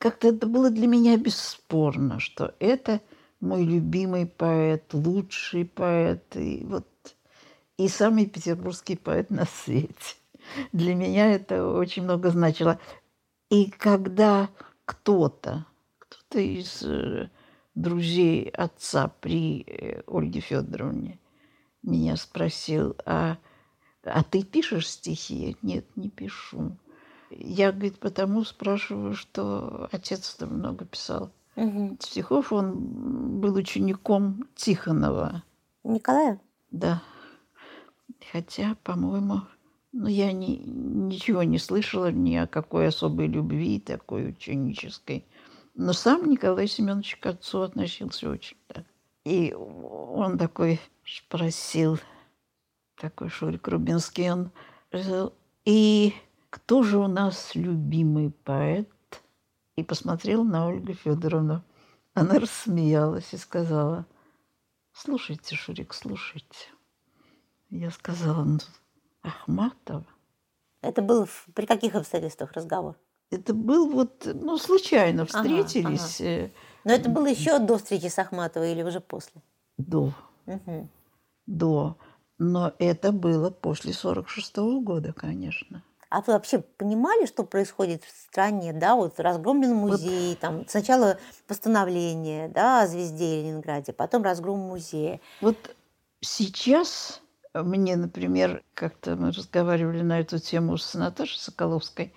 [0.00, 3.02] как-то это было для меня бесспорно, что это
[3.38, 6.86] мой любимый поэт, лучший поэт, и вот
[7.76, 10.16] и самый петербургский поэт на свете.
[10.72, 12.80] Для меня это очень много значило.
[13.50, 14.48] И когда
[14.86, 15.66] кто-то,
[15.98, 17.28] кто-то из э,
[17.74, 21.18] друзей отца при э, Ольге Федоровне
[21.82, 23.36] меня спросил, а,
[24.02, 25.58] а ты пишешь стихи?
[25.60, 26.76] Нет, не пишу.
[27.30, 31.98] Я, говорит, потому спрашиваю, что отец там много писал Мгм.
[32.00, 32.52] стихов.
[32.52, 35.42] Он был учеником Тихонова.
[35.84, 36.40] Николая?
[36.70, 37.02] Да.
[38.32, 39.42] Хотя, по-моему,
[39.92, 45.24] ну, я ни, ничего не слышала ни о какой особой любви такой ученической.
[45.74, 48.84] Но сам Николай Семенович к отцу относился очень так.
[49.24, 51.98] И он такой спросил,
[52.96, 54.50] такой Шурик Рубинский, он
[54.88, 56.14] сказал, и
[56.50, 58.90] кто же у нас любимый поэт?
[59.76, 61.62] И посмотрел на Ольгу Федоровну.
[62.12, 64.04] Она рассмеялась и сказала,
[64.92, 66.66] слушайте, Шурик, слушайте.
[67.70, 68.58] Я сказала, ну,
[69.22, 70.04] Ахматова.
[70.82, 72.96] Это был при каких обстоятельствах разговор?
[73.30, 76.50] Это был вот, ну, случайно Ага, встретились э,
[76.84, 79.40] Но это было еще до встречи с Ахматовой или уже после?
[79.78, 80.12] до,
[80.46, 80.88] Мгм.
[81.46, 81.96] до.
[82.38, 85.84] Но это было после 46 года, конечно.
[86.10, 92.48] А вы вообще понимали, что происходит в стране, да, вот разгромлен музей, там сначала постановление,
[92.48, 95.20] да, о звезде Ленинграде, потом разгром музея.
[95.40, 95.76] Вот
[96.20, 97.22] сейчас
[97.54, 102.12] мне, например, как-то мы разговаривали на эту тему с Наташей Соколовской,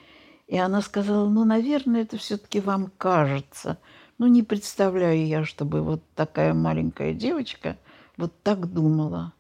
[0.48, 3.78] и она сказала, ну, наверное, это все-таки вам кажется.
[4.18, 7.78] Ну, не представляю я, чтобы вот такая маленькая девочка
[8.18, 9.34] вот так думала.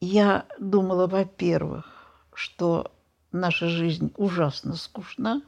[0.00, 1.86] Я думала, во-первых,
[2.34, 2.91] что
[3.32, 5.42] наша жизнь ужасно скучна,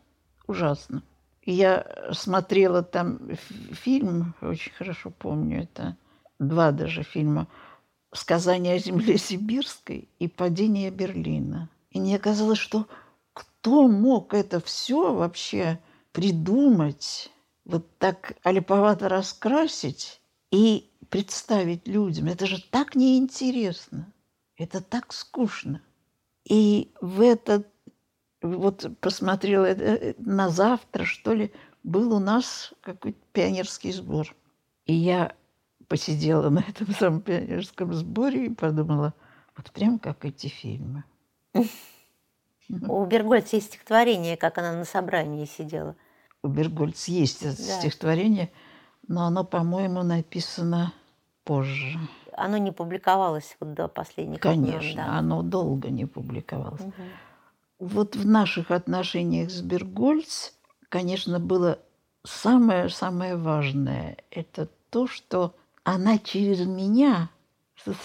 [0.46, 1.02] ужасно.
[1.44, 3.20] Я смотрела там
[3.72, 5.96] фильм, очень хорошо помню, это
[6.38, 7.48] два даже фильма
[8.12, 11.68] «Сказание о земле сибирской» и «Падение Берлина».
[11.90, 12.86] И мне казалось, что
[13.32, 15.78] кто мог это все вообще
[16.12, 17.30] придумать,
[17.64, 20.20] вот так олиповато раскрасить
[20.50, 22.26] и представить людям?
[22.26, 24.12] Это же так неинтересно,
[24.56, 25.82] это так скучно.
[26.44, 27.66] И в этот,
[28.44, 31.52] вот посмотрела это, э, на завтра, что ли,
[31.82, 34.34] был у нас какой-то пионерский сбор.
[34.86, 35.34] И я
[35.88, 39.14] посидела на этом самом пионерском сборе и подумала,
[39.56, 41.04] вот прям как эти фильмы.
[42.88, 45.96] У Бергольца есть стихотворение, как она на собрании сидела.
[46.42, 47.62] У Бергольц есть это Да.
[47.80, 48.50] стихотворение,
[49.06, 50.92] но оно, по-моему, написано
[51.44, 51.98] позже.
[52.32, 55.18] Оно не публиковалось вот до последних Конечно, времен, да.
[55.18, 56.80] оно долго не публиковалось.
[56.80, 57.10] Мгм.
[57.78, 60.52] Вот в наших отношениях с Бергольц,
[60.88, 61.78] конечно, было
[62.24, 64.16] самое-самое важное.
[64.30, 67.30] Это то, что она через меня,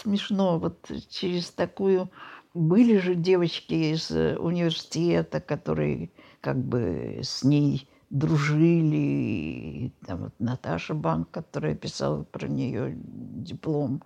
[0.01, 2.09] смешно, вот через такую...
[2.55, 6.09] Были же девочки из э, университета, которые
[6.41, 8.95] как бы с ней дружили.
[8.95, 14.01] И там вот Наташа Банк, которая писала про нее диплом.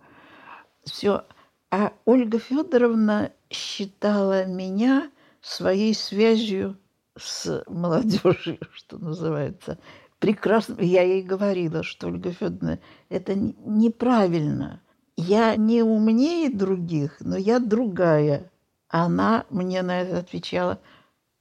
[0.83, 1.23] Все.
[1.71, 5.09] А Ольга Федоровна считала меня
[5.43, 6.79] своей связью
[7.17, 9.77] с молодежью, что называется.
[10.19, 10.81] Прекрасно.
[10.81, 12.79] Я ей говорила, что Ольга Федоровна,
[13.09, 14.81] это неправильно.
[15.17, 18.49] Я не умнее других, но я другая.
[18.87, 20.79] Она мне на это отвечала,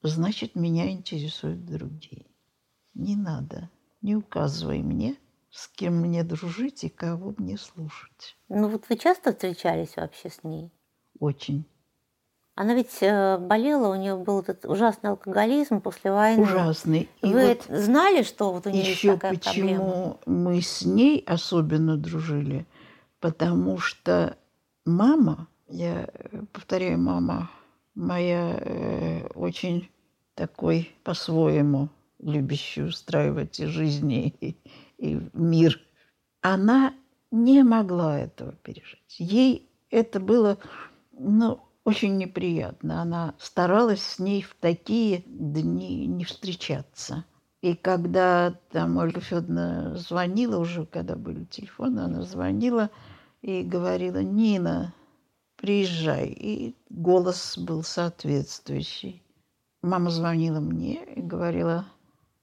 [0.02, 2.26] значит, меня интересуют другие.
[2.94, 3.70] Не надо,
[4.02, 5.16] не указывай мне,
[5.50, 8.36] с кем мне дружить и кого мне слушать.
[8.48, 10.72] Ну вот вы часто встречались вообще с ней?
[11.18, 11.64] Очень.
[12.54, 16.42] Она ведь э, болела, у нее был этот ужасный алкоголизм после войны.
[16.42, 17.08] Ужасный.
[17.22, 19.78] И Вы вот знали, что вот у нее есть еще такая проблема?
[19.78, 22.66] почему мы с ней особенно дружили,
[23.20, 24.36] потому что
[24.84, 27.50] мама, я э, повторяю, мама
[27.94, 29.88] моя э, очень
[30.34, 31.88] такой по-своему
[32.18, 34.56] любящий устраивать и жизни, и,
[34.98, 35.80] и мир,
[36.42, 36.94] она
[37.30, 39.16] не могла этого пережить.
[39.18, 40.58] Ей это было,
[41.12, 43.02] ну, очень неприятно.
[43.02, 47.24] Она старалась с ней в такие дни не встречаться.
[47.60, 52.90] И когда там Ольга Федоровна звонила, уже когда были телефоны, она звонила
[53.40, 54.94] и говорила, Нина,
[55.56, 56.26] приезжай.
[56.28, 59.22] И голос был соответствующий.
[59.80, 61.86] Мама звонила мне и говорила,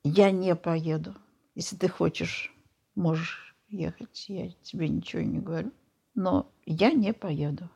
[0.04, 1.16] я не поеду.
[1.56, 2.54] Если ты хочешь,
[2.96, 5.72] можешь ехать, я тебе ничего не говорю.
[6.16, 7.70] Но я не поеду.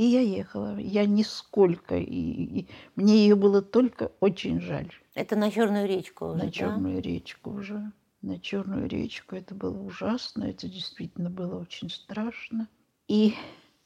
[0.00, 0.78] И я ехала.
[0.78, 1.94] Я нисколько.
[1.94, 4.90] И, и мне ее было только очень жаль.
[5.14, 6.50] Это на Черную речку уже, на да?
[6.50, 7.92] Черную речку уже.
[8.22, 9.36] На Черную речку.
[9.36, 10.44] Это было ужасно.
[10.44, 12.66] Это действительно было очень страшно.
[13.08, 13.34] И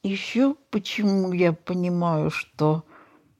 [0.03, 2.85] еще почему я понимаю, что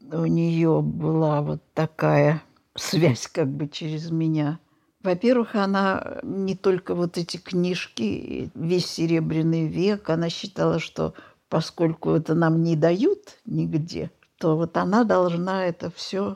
[0.02, 2.44] у нее была вот такая
[2.76, 4.60] связь как бы через меня.
[5.02, 11.14] Во-первых, она не только вот эти книжки, весь Серебряный век, она считала, что
[11.56, 16.36] поскольку это нам не дают нигде, то вот она должна это все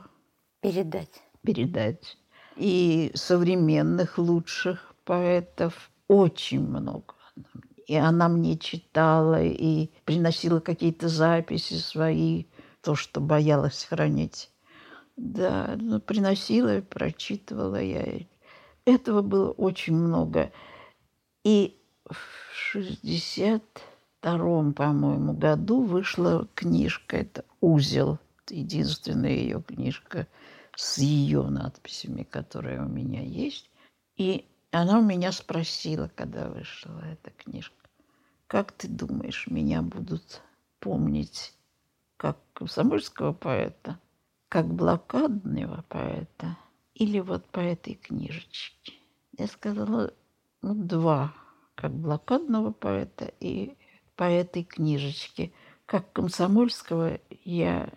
[0.62, 1.22] Передать.
[1.42, 2.18] передать.
[2.56, 7.16] И современных лучших поэтов очень много.
[7.86, 12.46] И она мне читала и приносила какие-то записи свои,
[12.82, 14.50] то, что боялась хранить.
[15.18, 18.26] Да, ну, приносила прочитывала я.
[18.86, 20.54] Этого было очень много.
[21.44, 21.78] И
[22.10, 22.16] в
[24.22, 30.28] 62 по-моему, году вышла книжка, это «Узел», единственная ее книжка
[30.76, 33.70] с ее надписями, которая у меня есть.
[34.18, 37.76] И она у меня спросила, когда вышла эта книжка,
[38.48, 40.42] как ты думаешь, меня будут
[40.80, 41.54] помнить
[42.18, 44.00] как комсомольского поэта,
[44.50, 46.58] как блокадного поэта
[46.94, 48.94] или вот по этой книжечке?
[49.38, 50.14] Я сказала,
[50.62, 51.34] ну, два,
[51.76, 53.78] как блокадного поэта и
[54.20, 55.54] по этой книжечке.
[55.86, 57.90] Как комсомольского я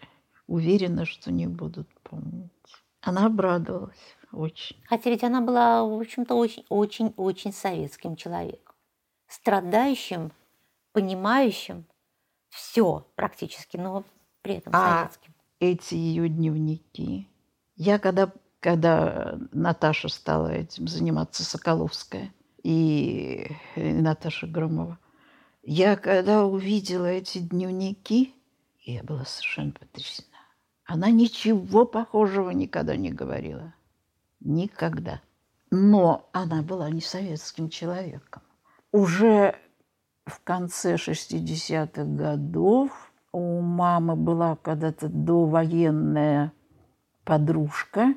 [0.47, 2.53] уверена, что не будут помнить.
[3.01, 4.77] Она обрадовалась очень.
[4.87, 8.73] Хотя ведь она была, в общем-то, очень-очень-очень советским человеком.
[9.27, 10.31] Страдающим,
[10.93, 11.87] понимающим
[12.51, 14.05] все практически, но
[14.43, 15.35] при этом А советским.
[15.59, 17.29] эти ее дневники.
[17.75, 22.33] Я когда, когда Наташа стала этим заниматься, Соколовская
[22.63, 25.01] и, и Наташа Громова,
[25.63, 28.35] я когда увидела эти дневники,
[28.83, 30.29] я была совершенно потрясена.
[30.85, 33.75] Она ничего похожего никогда не говорила.
[34.41, 35.23] Никогда.
[35.71, 38.43] Но она была не советским человеком.
[38.91, 39.55] Уже
[40.27, 46.53] в конце 60-х годов у мамы была когда-то довоенная
[47.25, 48.15] подружка.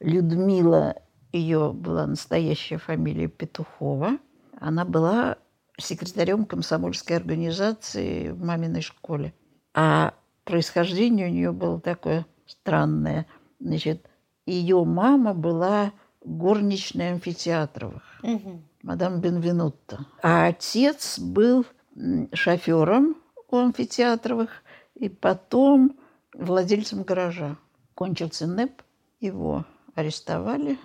[0.00, 0.96] Людмила,
[1.32, 4.18] ее была настоящая фамилия Петухова.
[4.60, 5.36] Она была
[5.78, 9.34] секретарем комсомольской организации в маминой школе.
[9.74, 10.14] А
[10.44, 13.26] происхождение у нее было такое странное.
[13.60, 14.08] Значит,
[14.46, 15.92] ее мама была
[16.24, 18.64] горничной амфитеатровых Мгм.
[18.82, 20.06] мадам Бенвенутто.
[20.22, 21.66] А отец был
[22.32, 23.16] шофером
[23.50, 24.50] у амфитеатровых
[24.94, 25.96] и потом
[26.32, 27.56] владельцем гаража.
[27.94, 28.82] Кончился НЭП,
[29.20, 29.64] его
[29.94, 30.78] арестовали,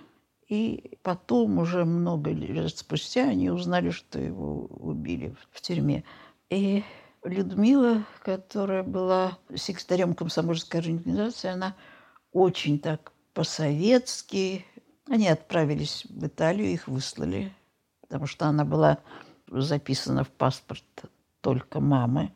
[0.49, 6.03] И потом, уже много лет спустя, они узнали, что его убили в тюрьме.
[6.49, 6.83] И
[7.23, 11.75] Людмила, которая была секретарем комсомольской организации, она
[12.31, 14.65] очень так по-советски.
[15.07, 17.53] Они отправились в Италию, их выслали,
[18.01, 18.97] потому что она была
[19.47, 20.83] записана в паспорт
[21.41, 22.33] только мамы.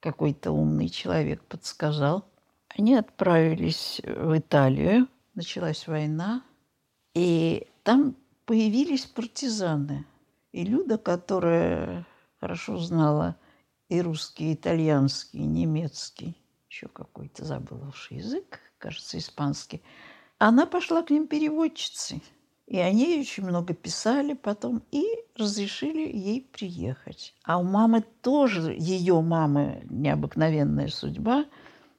[0.00, 2.24] Какой-то умный человек подсказал.
[2.68, 6.42] Они отправились в Италию, началась война,
[7.14, 10.04] и там появились партизаны.
[10.52, 12.06] И Люда, которая
[12.40, 13.36] хорошо знала
[13.88, 16.36] и русский, и итальянский, и немецкий,
[16.68, 19.82] еще какой-то забыл уж язык, кажется, испанский,
[20.38, 22.22] она пошла к ним переводчицей.
[22.66, 25.04] И они очень много писали потом и
[25.36, 27.34] разрешили ей приехать.
[27.44, 31.44] А у мамы тоже, ее мамы, необыкновенная судьба,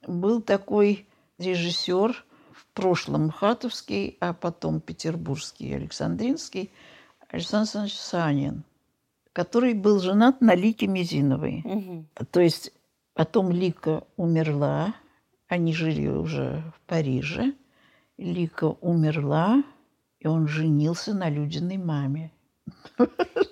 [0.08, 1.08] был такой
[1.38, 2.26] режиссер,
[2.76, 6.72] прошлом Хатовский, а потом Петербургский, Александринский,
[7.30, 8.64] Александр Александрович Санин–
[9.36, 11.62] который был женат на Лике Мизиновой.
[11.66, 12.06] Угу.
[12.32, 12.72] То есть
[13.14, 14.96] потом Лика умерла,
[15.50, 17.54] они жили уже в Париже.
[18.18, 19.62] Лика умерла,
[20.20, 22.32] и он женился на Людиной маме.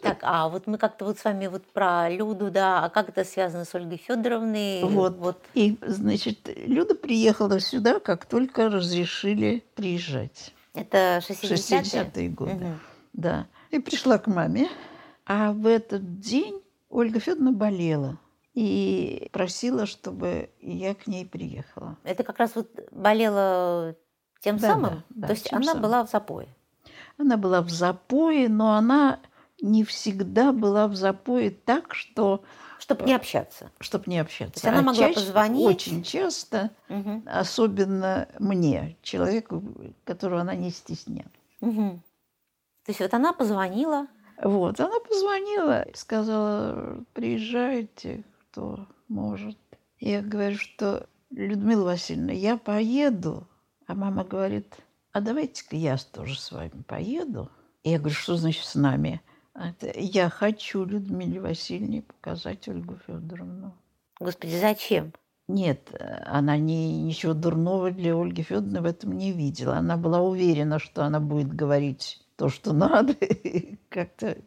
[0.01, 3.23] Так, а вот мы как-то вот с вами вот про Люду, да, а как это
[3.23, 4.83] связано с Ольгой Федоровной?
[4.83, 5.37] Вот, вот.
[5.53, 10.53] И, значит, Люда приехала сюда, как только разрешили приезжать.
[10.73, 11.81] Это 60-е?
[11.81, 12.73] 60-е годы, угу.
[13.13, 13.47] да.
[13.69, 14.69] И пришла к маме,
[15.25, 18.19] а в этот день Ольга Федоровна болела
[18.53, 21.97] и просила, чтобы я к ней приехала.
[22.03, 23.95] Это как раз вот болела
[24.41, 24.89] тем да, самым?
[24.91, 25.81] Да, да, То есть она самым.
[25.81, 26.47] была в запое?
[27.17, 29.19] Она была в запое, но она
[29.61, 32.43] не всегда была в запое так, что...
[32.79, 33.71] Чтобы не общаться.
[33.79, 34.55] Чтобы не общаться.
[34.55, 35.65] То есть она а могла чаще, позвонить?
[35.65, 37.23] Очень часто, угу.
[37.25, 39.63] особенно мне, человеку,
[40.03, 41.31] которого она не стесняла.
[41.61, 41.99] Угу.
[42.85, 44.07] То есть вот она позвонила,
[44.41, 49.57] вот, она позвонила и сказала, приезжайте, кто может.
[49.99, 53.47] Я говорю, что Людмила Васильевна, я поеду.
[53.87, 54.75] А мама говорит,
[55.13, 57.49] а давайте-ка я тоже с вами поеду.
[57.83, 59.21] И я говорю, что значит с нами?
[59.53, 63.75] Это, я хочу Людмиле Васильевне показать Ольгу Федоровну.
[64.19, 65.13] Господи, зачем?
[65.47, 65.93] Нет,
[66.25, 69.77] она не, ничего дурного для Ольги Федоровны в этом не видела.
[69.77, 73.15] Она была уверена, что она будет говорить то, что надо,
[73.89, 74.37] как-то.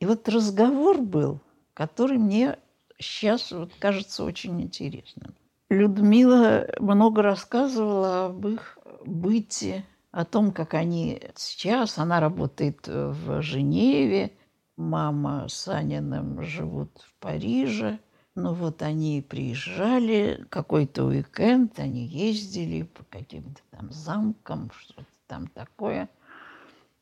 [0.00, 1.40] И вот разговор был,
[1.74, 2.58] который мне
[2.98, 5.34] сейчас вот кажется очень интересным.
[5.68, 14.32] Людмила много рассказывала об их быте, о том, как они сейчас, она работает в Женеве,
[14.76, 17.98] мама с Аниным живут в Париже.
[18.34, 26.08] Ну вот они приезжали, какой-то уикенд, они ездили по каким-то там замкам, что-то там такое–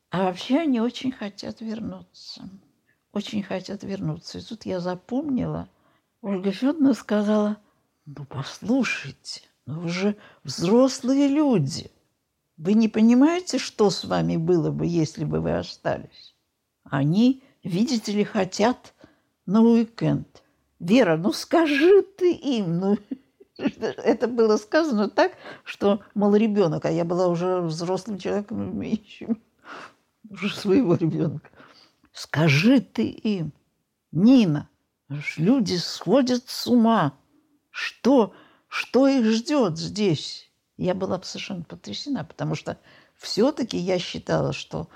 [0.09, 2.49] а вообще они очень хотят вернуться.
[3.11, 4.39] Очень хотят вернуться.
[4.39, 5.69] И тут я запомнила,
[6.21, 7.57] Ольга Федоровна сказала,
[8.05, 11.91] ну послушайте, ну вы же взрослые люди.
[12.57, 16.35] Вы не понимаете, что с вами было бы, если бы вы остались?
[16.83, 18.95] Они, видите ли, хотят
[19.45, 20.43] на уикенд.
[20.79, 22.97] Вера, ну скажи ты им, ну
[23.57, 25.33] это было сказано так,
[25.63, 29.41] что, мол, ребенок, а я была уже взрослым человеком, имеющим
[30.29, 31.49] уже своего ребенка.
[32.11, 33.53] Скажи ты им,
[34.11, 34.69] Нина,
[35.37, 37.13] люди сходят с ума.
[37.69, 38.33] Что,
[38.67, 40.46] что их ждет здесь?
[40.77, 42.77] Я была совершенно потрясена, потому что
[43.15, 44.87] все-таки я считала, что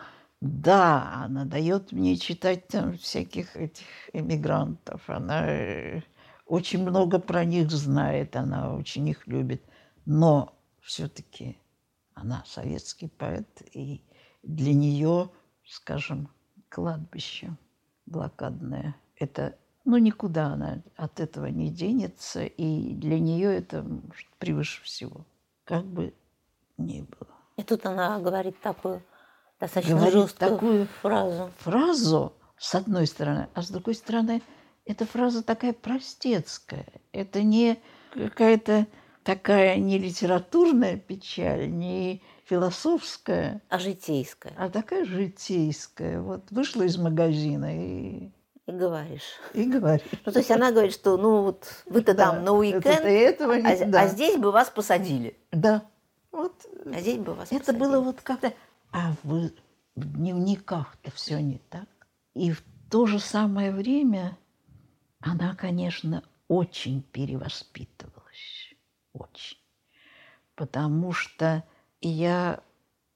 [0.42, 6.02] да, она дает мне читать там всяких этих эмигрантов, она э,
[6.46, 9.64] очень много про них знает, она очень их любит,
[10.06, 11.58] но все-таки
[12.14, 14.04] она советский поэт, и
[14.44, 15.30] для нее,
[15.66, 16.30] скажем,
[16.70, 17.56] кладбище
[18.06, 23.86] блокадное, это, ну, никуда она от этого не денется, и для нее это
[24.40, 25.26] превыше всего,
[25.72, 26.14] как бы
[26.78, 27.32] ни было.
[27.56, 29.02] И тут она говорит такую
[29.58, 31.52] достаточно говорит жесткую такую фразу.
[31.60, 34.42] Фразу, с одной стороны, а с другой стороны,
[34.86, 36.88] эта фраза такая простецкая.
[37.14, 37.80] Это не
[38.14, 38.86] какая-то
[39.24, 43.62] такая не литературная печаль, не философская.
[43.70, 44.54] А житейская.
[44.58, 46.20] А такая житейская.
[46.20, 48.32] Вот вышла из магазина и...
[48.68, 49.40] И говоришь.
[49.54, 50.08] И говоришь.
[50.26, 53.54] Ну, то есть она говорит, что ну вот вы-то да, там на уикенд, это, этого
[53.54, 54.02] не, а, да.
[54.02, 55.38] а здесь бы вас посадили.
[55.52, 55.86] Да.
[56.32, 56.66] Вот.
[56.86, 57.80] А здесь бы вас Это посадили.
[57.80, 58.54] было вот как-то...
[58.92, 59.54] А вы
[59.96, 61.88] в дневниках-то все не так.
[62.34, 64.38] И в то же самое время
[65.20, 68.76] она, конечно, очень перевоспитывалась.
[69.14, 69.58] Очень.
[70.56, 71.64] Потому что
[72.02, 72.64] я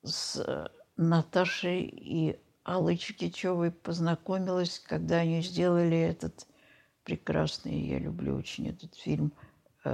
[0.03, 6.47] с Наташей и Аллой Чикичевой познакомилась, когда они сделали этот
[7.03, 9.44] прекрасный, я люблю очень этот фильм э,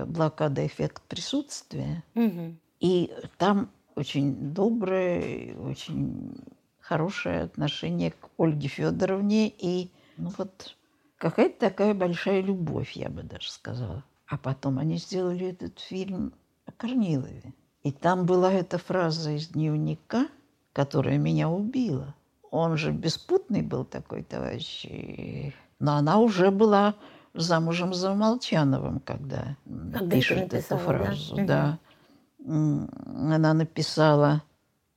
[0.05, 0.65] «Блокада.
[0.65, 2.03] Эффект присутствия».
[2.13, 2.59] Мгм.
[2.79, 6.35] И там очень доброе, очень
[6.79, 10.75] хорошее отношение к Ольге Федоровне и ну вот
[11.17, 14.03] какая-то такая большая любовь, я бы даже сказала.
[14.27, 16.33] А потом они сделали этот фильм
[16.65, 17.53] о Корнилове.
[17.83, 20.27] И там была эта фраза из дневника,
[20.73, 22.15] которая меня убила.
[22.49, 24.85] Он же беспутный был такой товарищ.
[24.85, 26.95] и- Но она уже была
[27.34, 30.86] замужем за Молчановым, когда, Когда пишет эту написала, да?
[31.05, 31.36] фразу.
[31.45, 31.79] Да.
[32.45, 32.89] М,
[33.34, 34.43] Она написала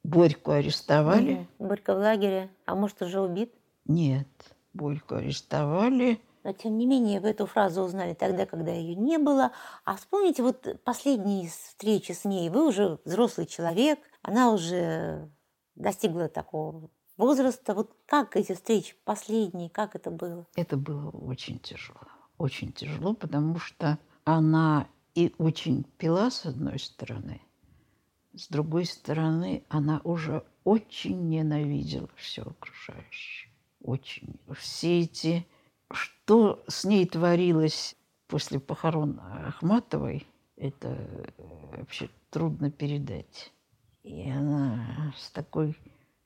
[0.03, 1.35] «Борьку арестовали».
[1.35, 1.69] Мгм.
[1.69, 2.51] Горько в лагере.
[2.67, 3.53] А может, уже убит?
[3.87, 4.29] Нет,
[4.73, 6.21] Борьку арестовали.
[6.43, 9.53] Но тем не менее, вы эту фразу узнали тогда, когда ее не было.
[9.87, 12.51] А вспомните вот последние встречи с ней.
[12.51, 15.31] Вы уже взрослый человек, она уже
[15.75, 17.73] достигла такого возраста.
[17.75, 20.47] Вот как эти встречи последние, как это было?
[20.55, 21.97] Это было очень тяжело.
[22.39, 27.41] Очень тяжело, потому что она и очень пила, с одной стороны,
[28.35, 33.53] с другой стороны, она уже очень ненавидела все окружающее.
[33.81, 34.41] Очень.
[34.57, 35.47] Все эти...
[35.91, 37.95] Что с ней творилось
[38.27, 40.27] после похорон Ахматовой,
[40.57, 43.53] это э, вообще трудно передать.
[44.03, 45.77] И она с такой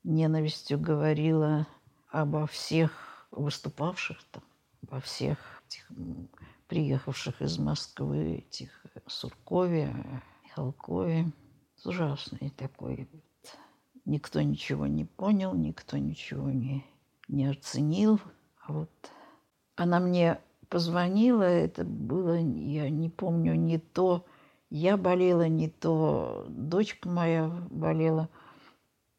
[0.04, 1.66] ненавистью говорила
[2.08, 4.44] обо всех выступавших там,
[4.86, 5.90] обо всех этих
[6.68, 9.94] приехавших из Москвы, этих э, Суркове,
[10.44, 11.32] Михалкове.
[11.84, 13.08] Ужасный такой.
[14.04, 16.84] Никто ничего не понял, никто ничего не,
[17.28, 18.18] не оценил.
[18.66, 18.90] А вот
[19.76, 20.40] она мне
[20.70, 24.24] позвонила, это было, я не помню, не то
[24.70, 28.30] я болела, не то дочка моя болела.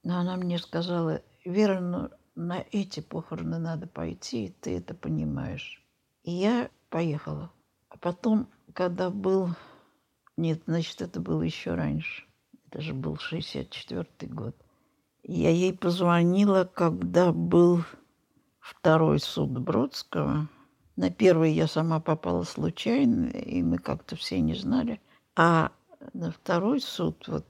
[0.04, 5.86] Но она мне сказала, Вера, ну, на эти похороны надо пойти, и ты это понимаешь.
[6.24, 7.52] И я поехала.
[7.90, 9.50] А потом, когда был...
[10.38, 12.26] Нет, значит, это было еще раньше.
[12.68, 14.56] Это же был 64-й год.
[15.24, 17.84] Я ей позвонила, когда был
[18.60, 20.48] второй суд Бродского.
[20.96, 25.02] На первый я сама попала случайно, и мы как-то все не знали.
[25.36, 25.72] А
[26.14, 27.46] на второй суд, вот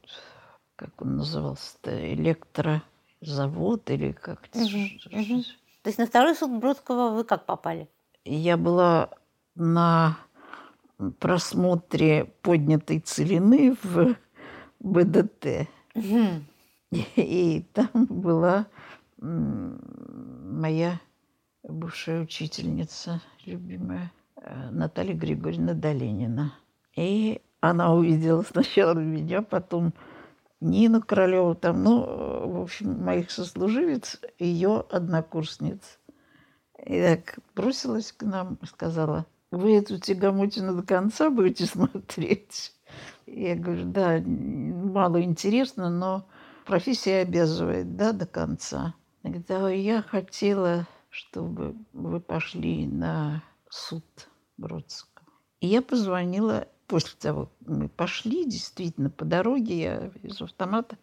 [0.75, 4.59] как он назывался-то, электрозавод или как это?
[4.59, 5.43] Мгм, мгм.
[5.81, 7.89] То есть на второй суд Бродского вы как попали?
[8.25, 9.09] Я была
[9.55, 10.17] на
[11.19, 14.15] просмотре поднятой целины в
[14.79, 15.67] БДТ.
[15.95, 16.45] Мгм.
[16.91, 18.67] И там была
[19.21, 20.99] моя
[21.63, 26.53] бывшая учительница, любимая, э, Наталья Григорьевна Доленина.
[26.95, 29.93] И она увидела сначала меня, потом
[30.61, 32.01] Нину Королеву, там, ну,
[32.47, 35.99] в общем, моих сослуживец, ее однокурсниц.
[36.85, 42.73] И так бросилась к нам сказала, вы эту тягомотину до конца будете смотреть?
[43.25, 46.27] Я говорю, да, мало интересно, но
[46.65, 48.95] профессия обязывает, да, до конца.
[49.23, 54.03] Она говорит, а я хотела, чтобы вы пошли на суд
[54.57, 55.27] Бродского.
[55.61, 60.97] И я позвонила после того, как мы пошли, действительно, по дороге я из автомата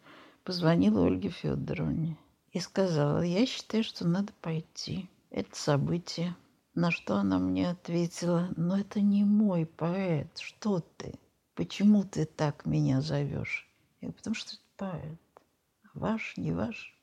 [0.44, 2.16] позвонила Ольге Федоровне
[2.52, 5.08] и сказала, я считаю, что надо пойти.
[5.36, 6.34] Это событие.
[6.74, 11.12] На что она мне ответила, но это не мой поэт, что ты?
[11.54, 13.68] Почему ты так меня зовешь?
[14.00, 15.20] Я говорю, потому что это поэт.
[15.92, 16.98] Ваш, не ваш,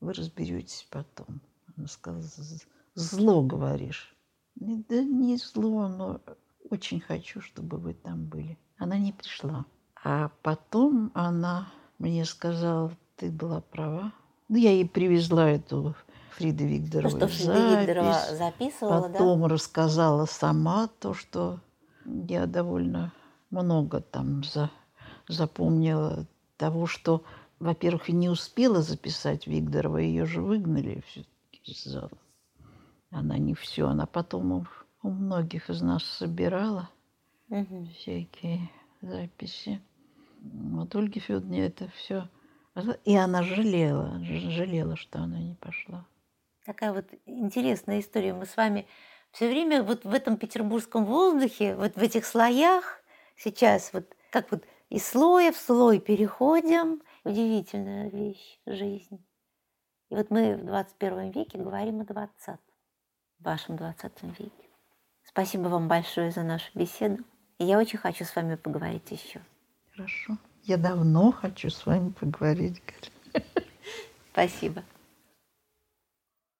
[0.00, 1.40] вы разберетесь потом.
[1.76, 4.12] Она сказала, «З- зло говоришь.
[4.56, 6.20] «Ну, Да не зло, но
[6.68, 8.58] очень хочу, чтобы вы там были.
[8.76, 9.66] Она не пришла.
[10.02, 14.12] А потом она мне сказала, ты была права.
[14.48, 15.94] Ну, я ей привезла эту
[16.36, 18.38] Фриды То, Викторову что Фрида Викторова запись.
[18.38, 19.12] записывала, да?
[19.12, 21.60] Потом рассказала сама то, что
[22.04, 23.12] я довольно
[23.50, 24.70] много там за,
[25.28, 26.26] запомнила
[26.56, 27.22] того, что,
[27.60, 32.10] во-первых, не успела записать Викторова, ее же выгнали все-таки из зала.
[33.10, 34.66] Она не все, она потом у,
[35.02, 36.88] у многих из нас собирала
[37.48, 37.88] Мгм.
[37.88, 38.70] всякие
[39.02, 39.80] записи.
[40.40, 42.28] Вот Ольге Федоровне это все...
[43.04, 46.06] И она жалела, жалела, что она не пошла.
[46.64, 48.34] Такая вот интересная история.
[48.34, 48.86] Мы с вами
[49.32, 53.02] все время вот в этом петербургском воздухе, вот в этих слоях
[53.36, 57.02] сейчас, вот как вот из слоя в слой переходим.
[57.24, 59.24] Удивительная вещь, жизнь.
[60.10, 62.58] И вот мы в 21 веке говорим о 20
[63.38, 64.68] в вашем 20 веке.
[65.24, 67.24] Спасибо вам большое за нашу беседу.
[67.58, 69.40] И я очень хочу с вами поговорить еще.
[69.92, 70.36] Хорошо.
[70.64, 73.44] Я давно хочу с вами поговорить, Галя.
[74.32, 74.82] Спасибо.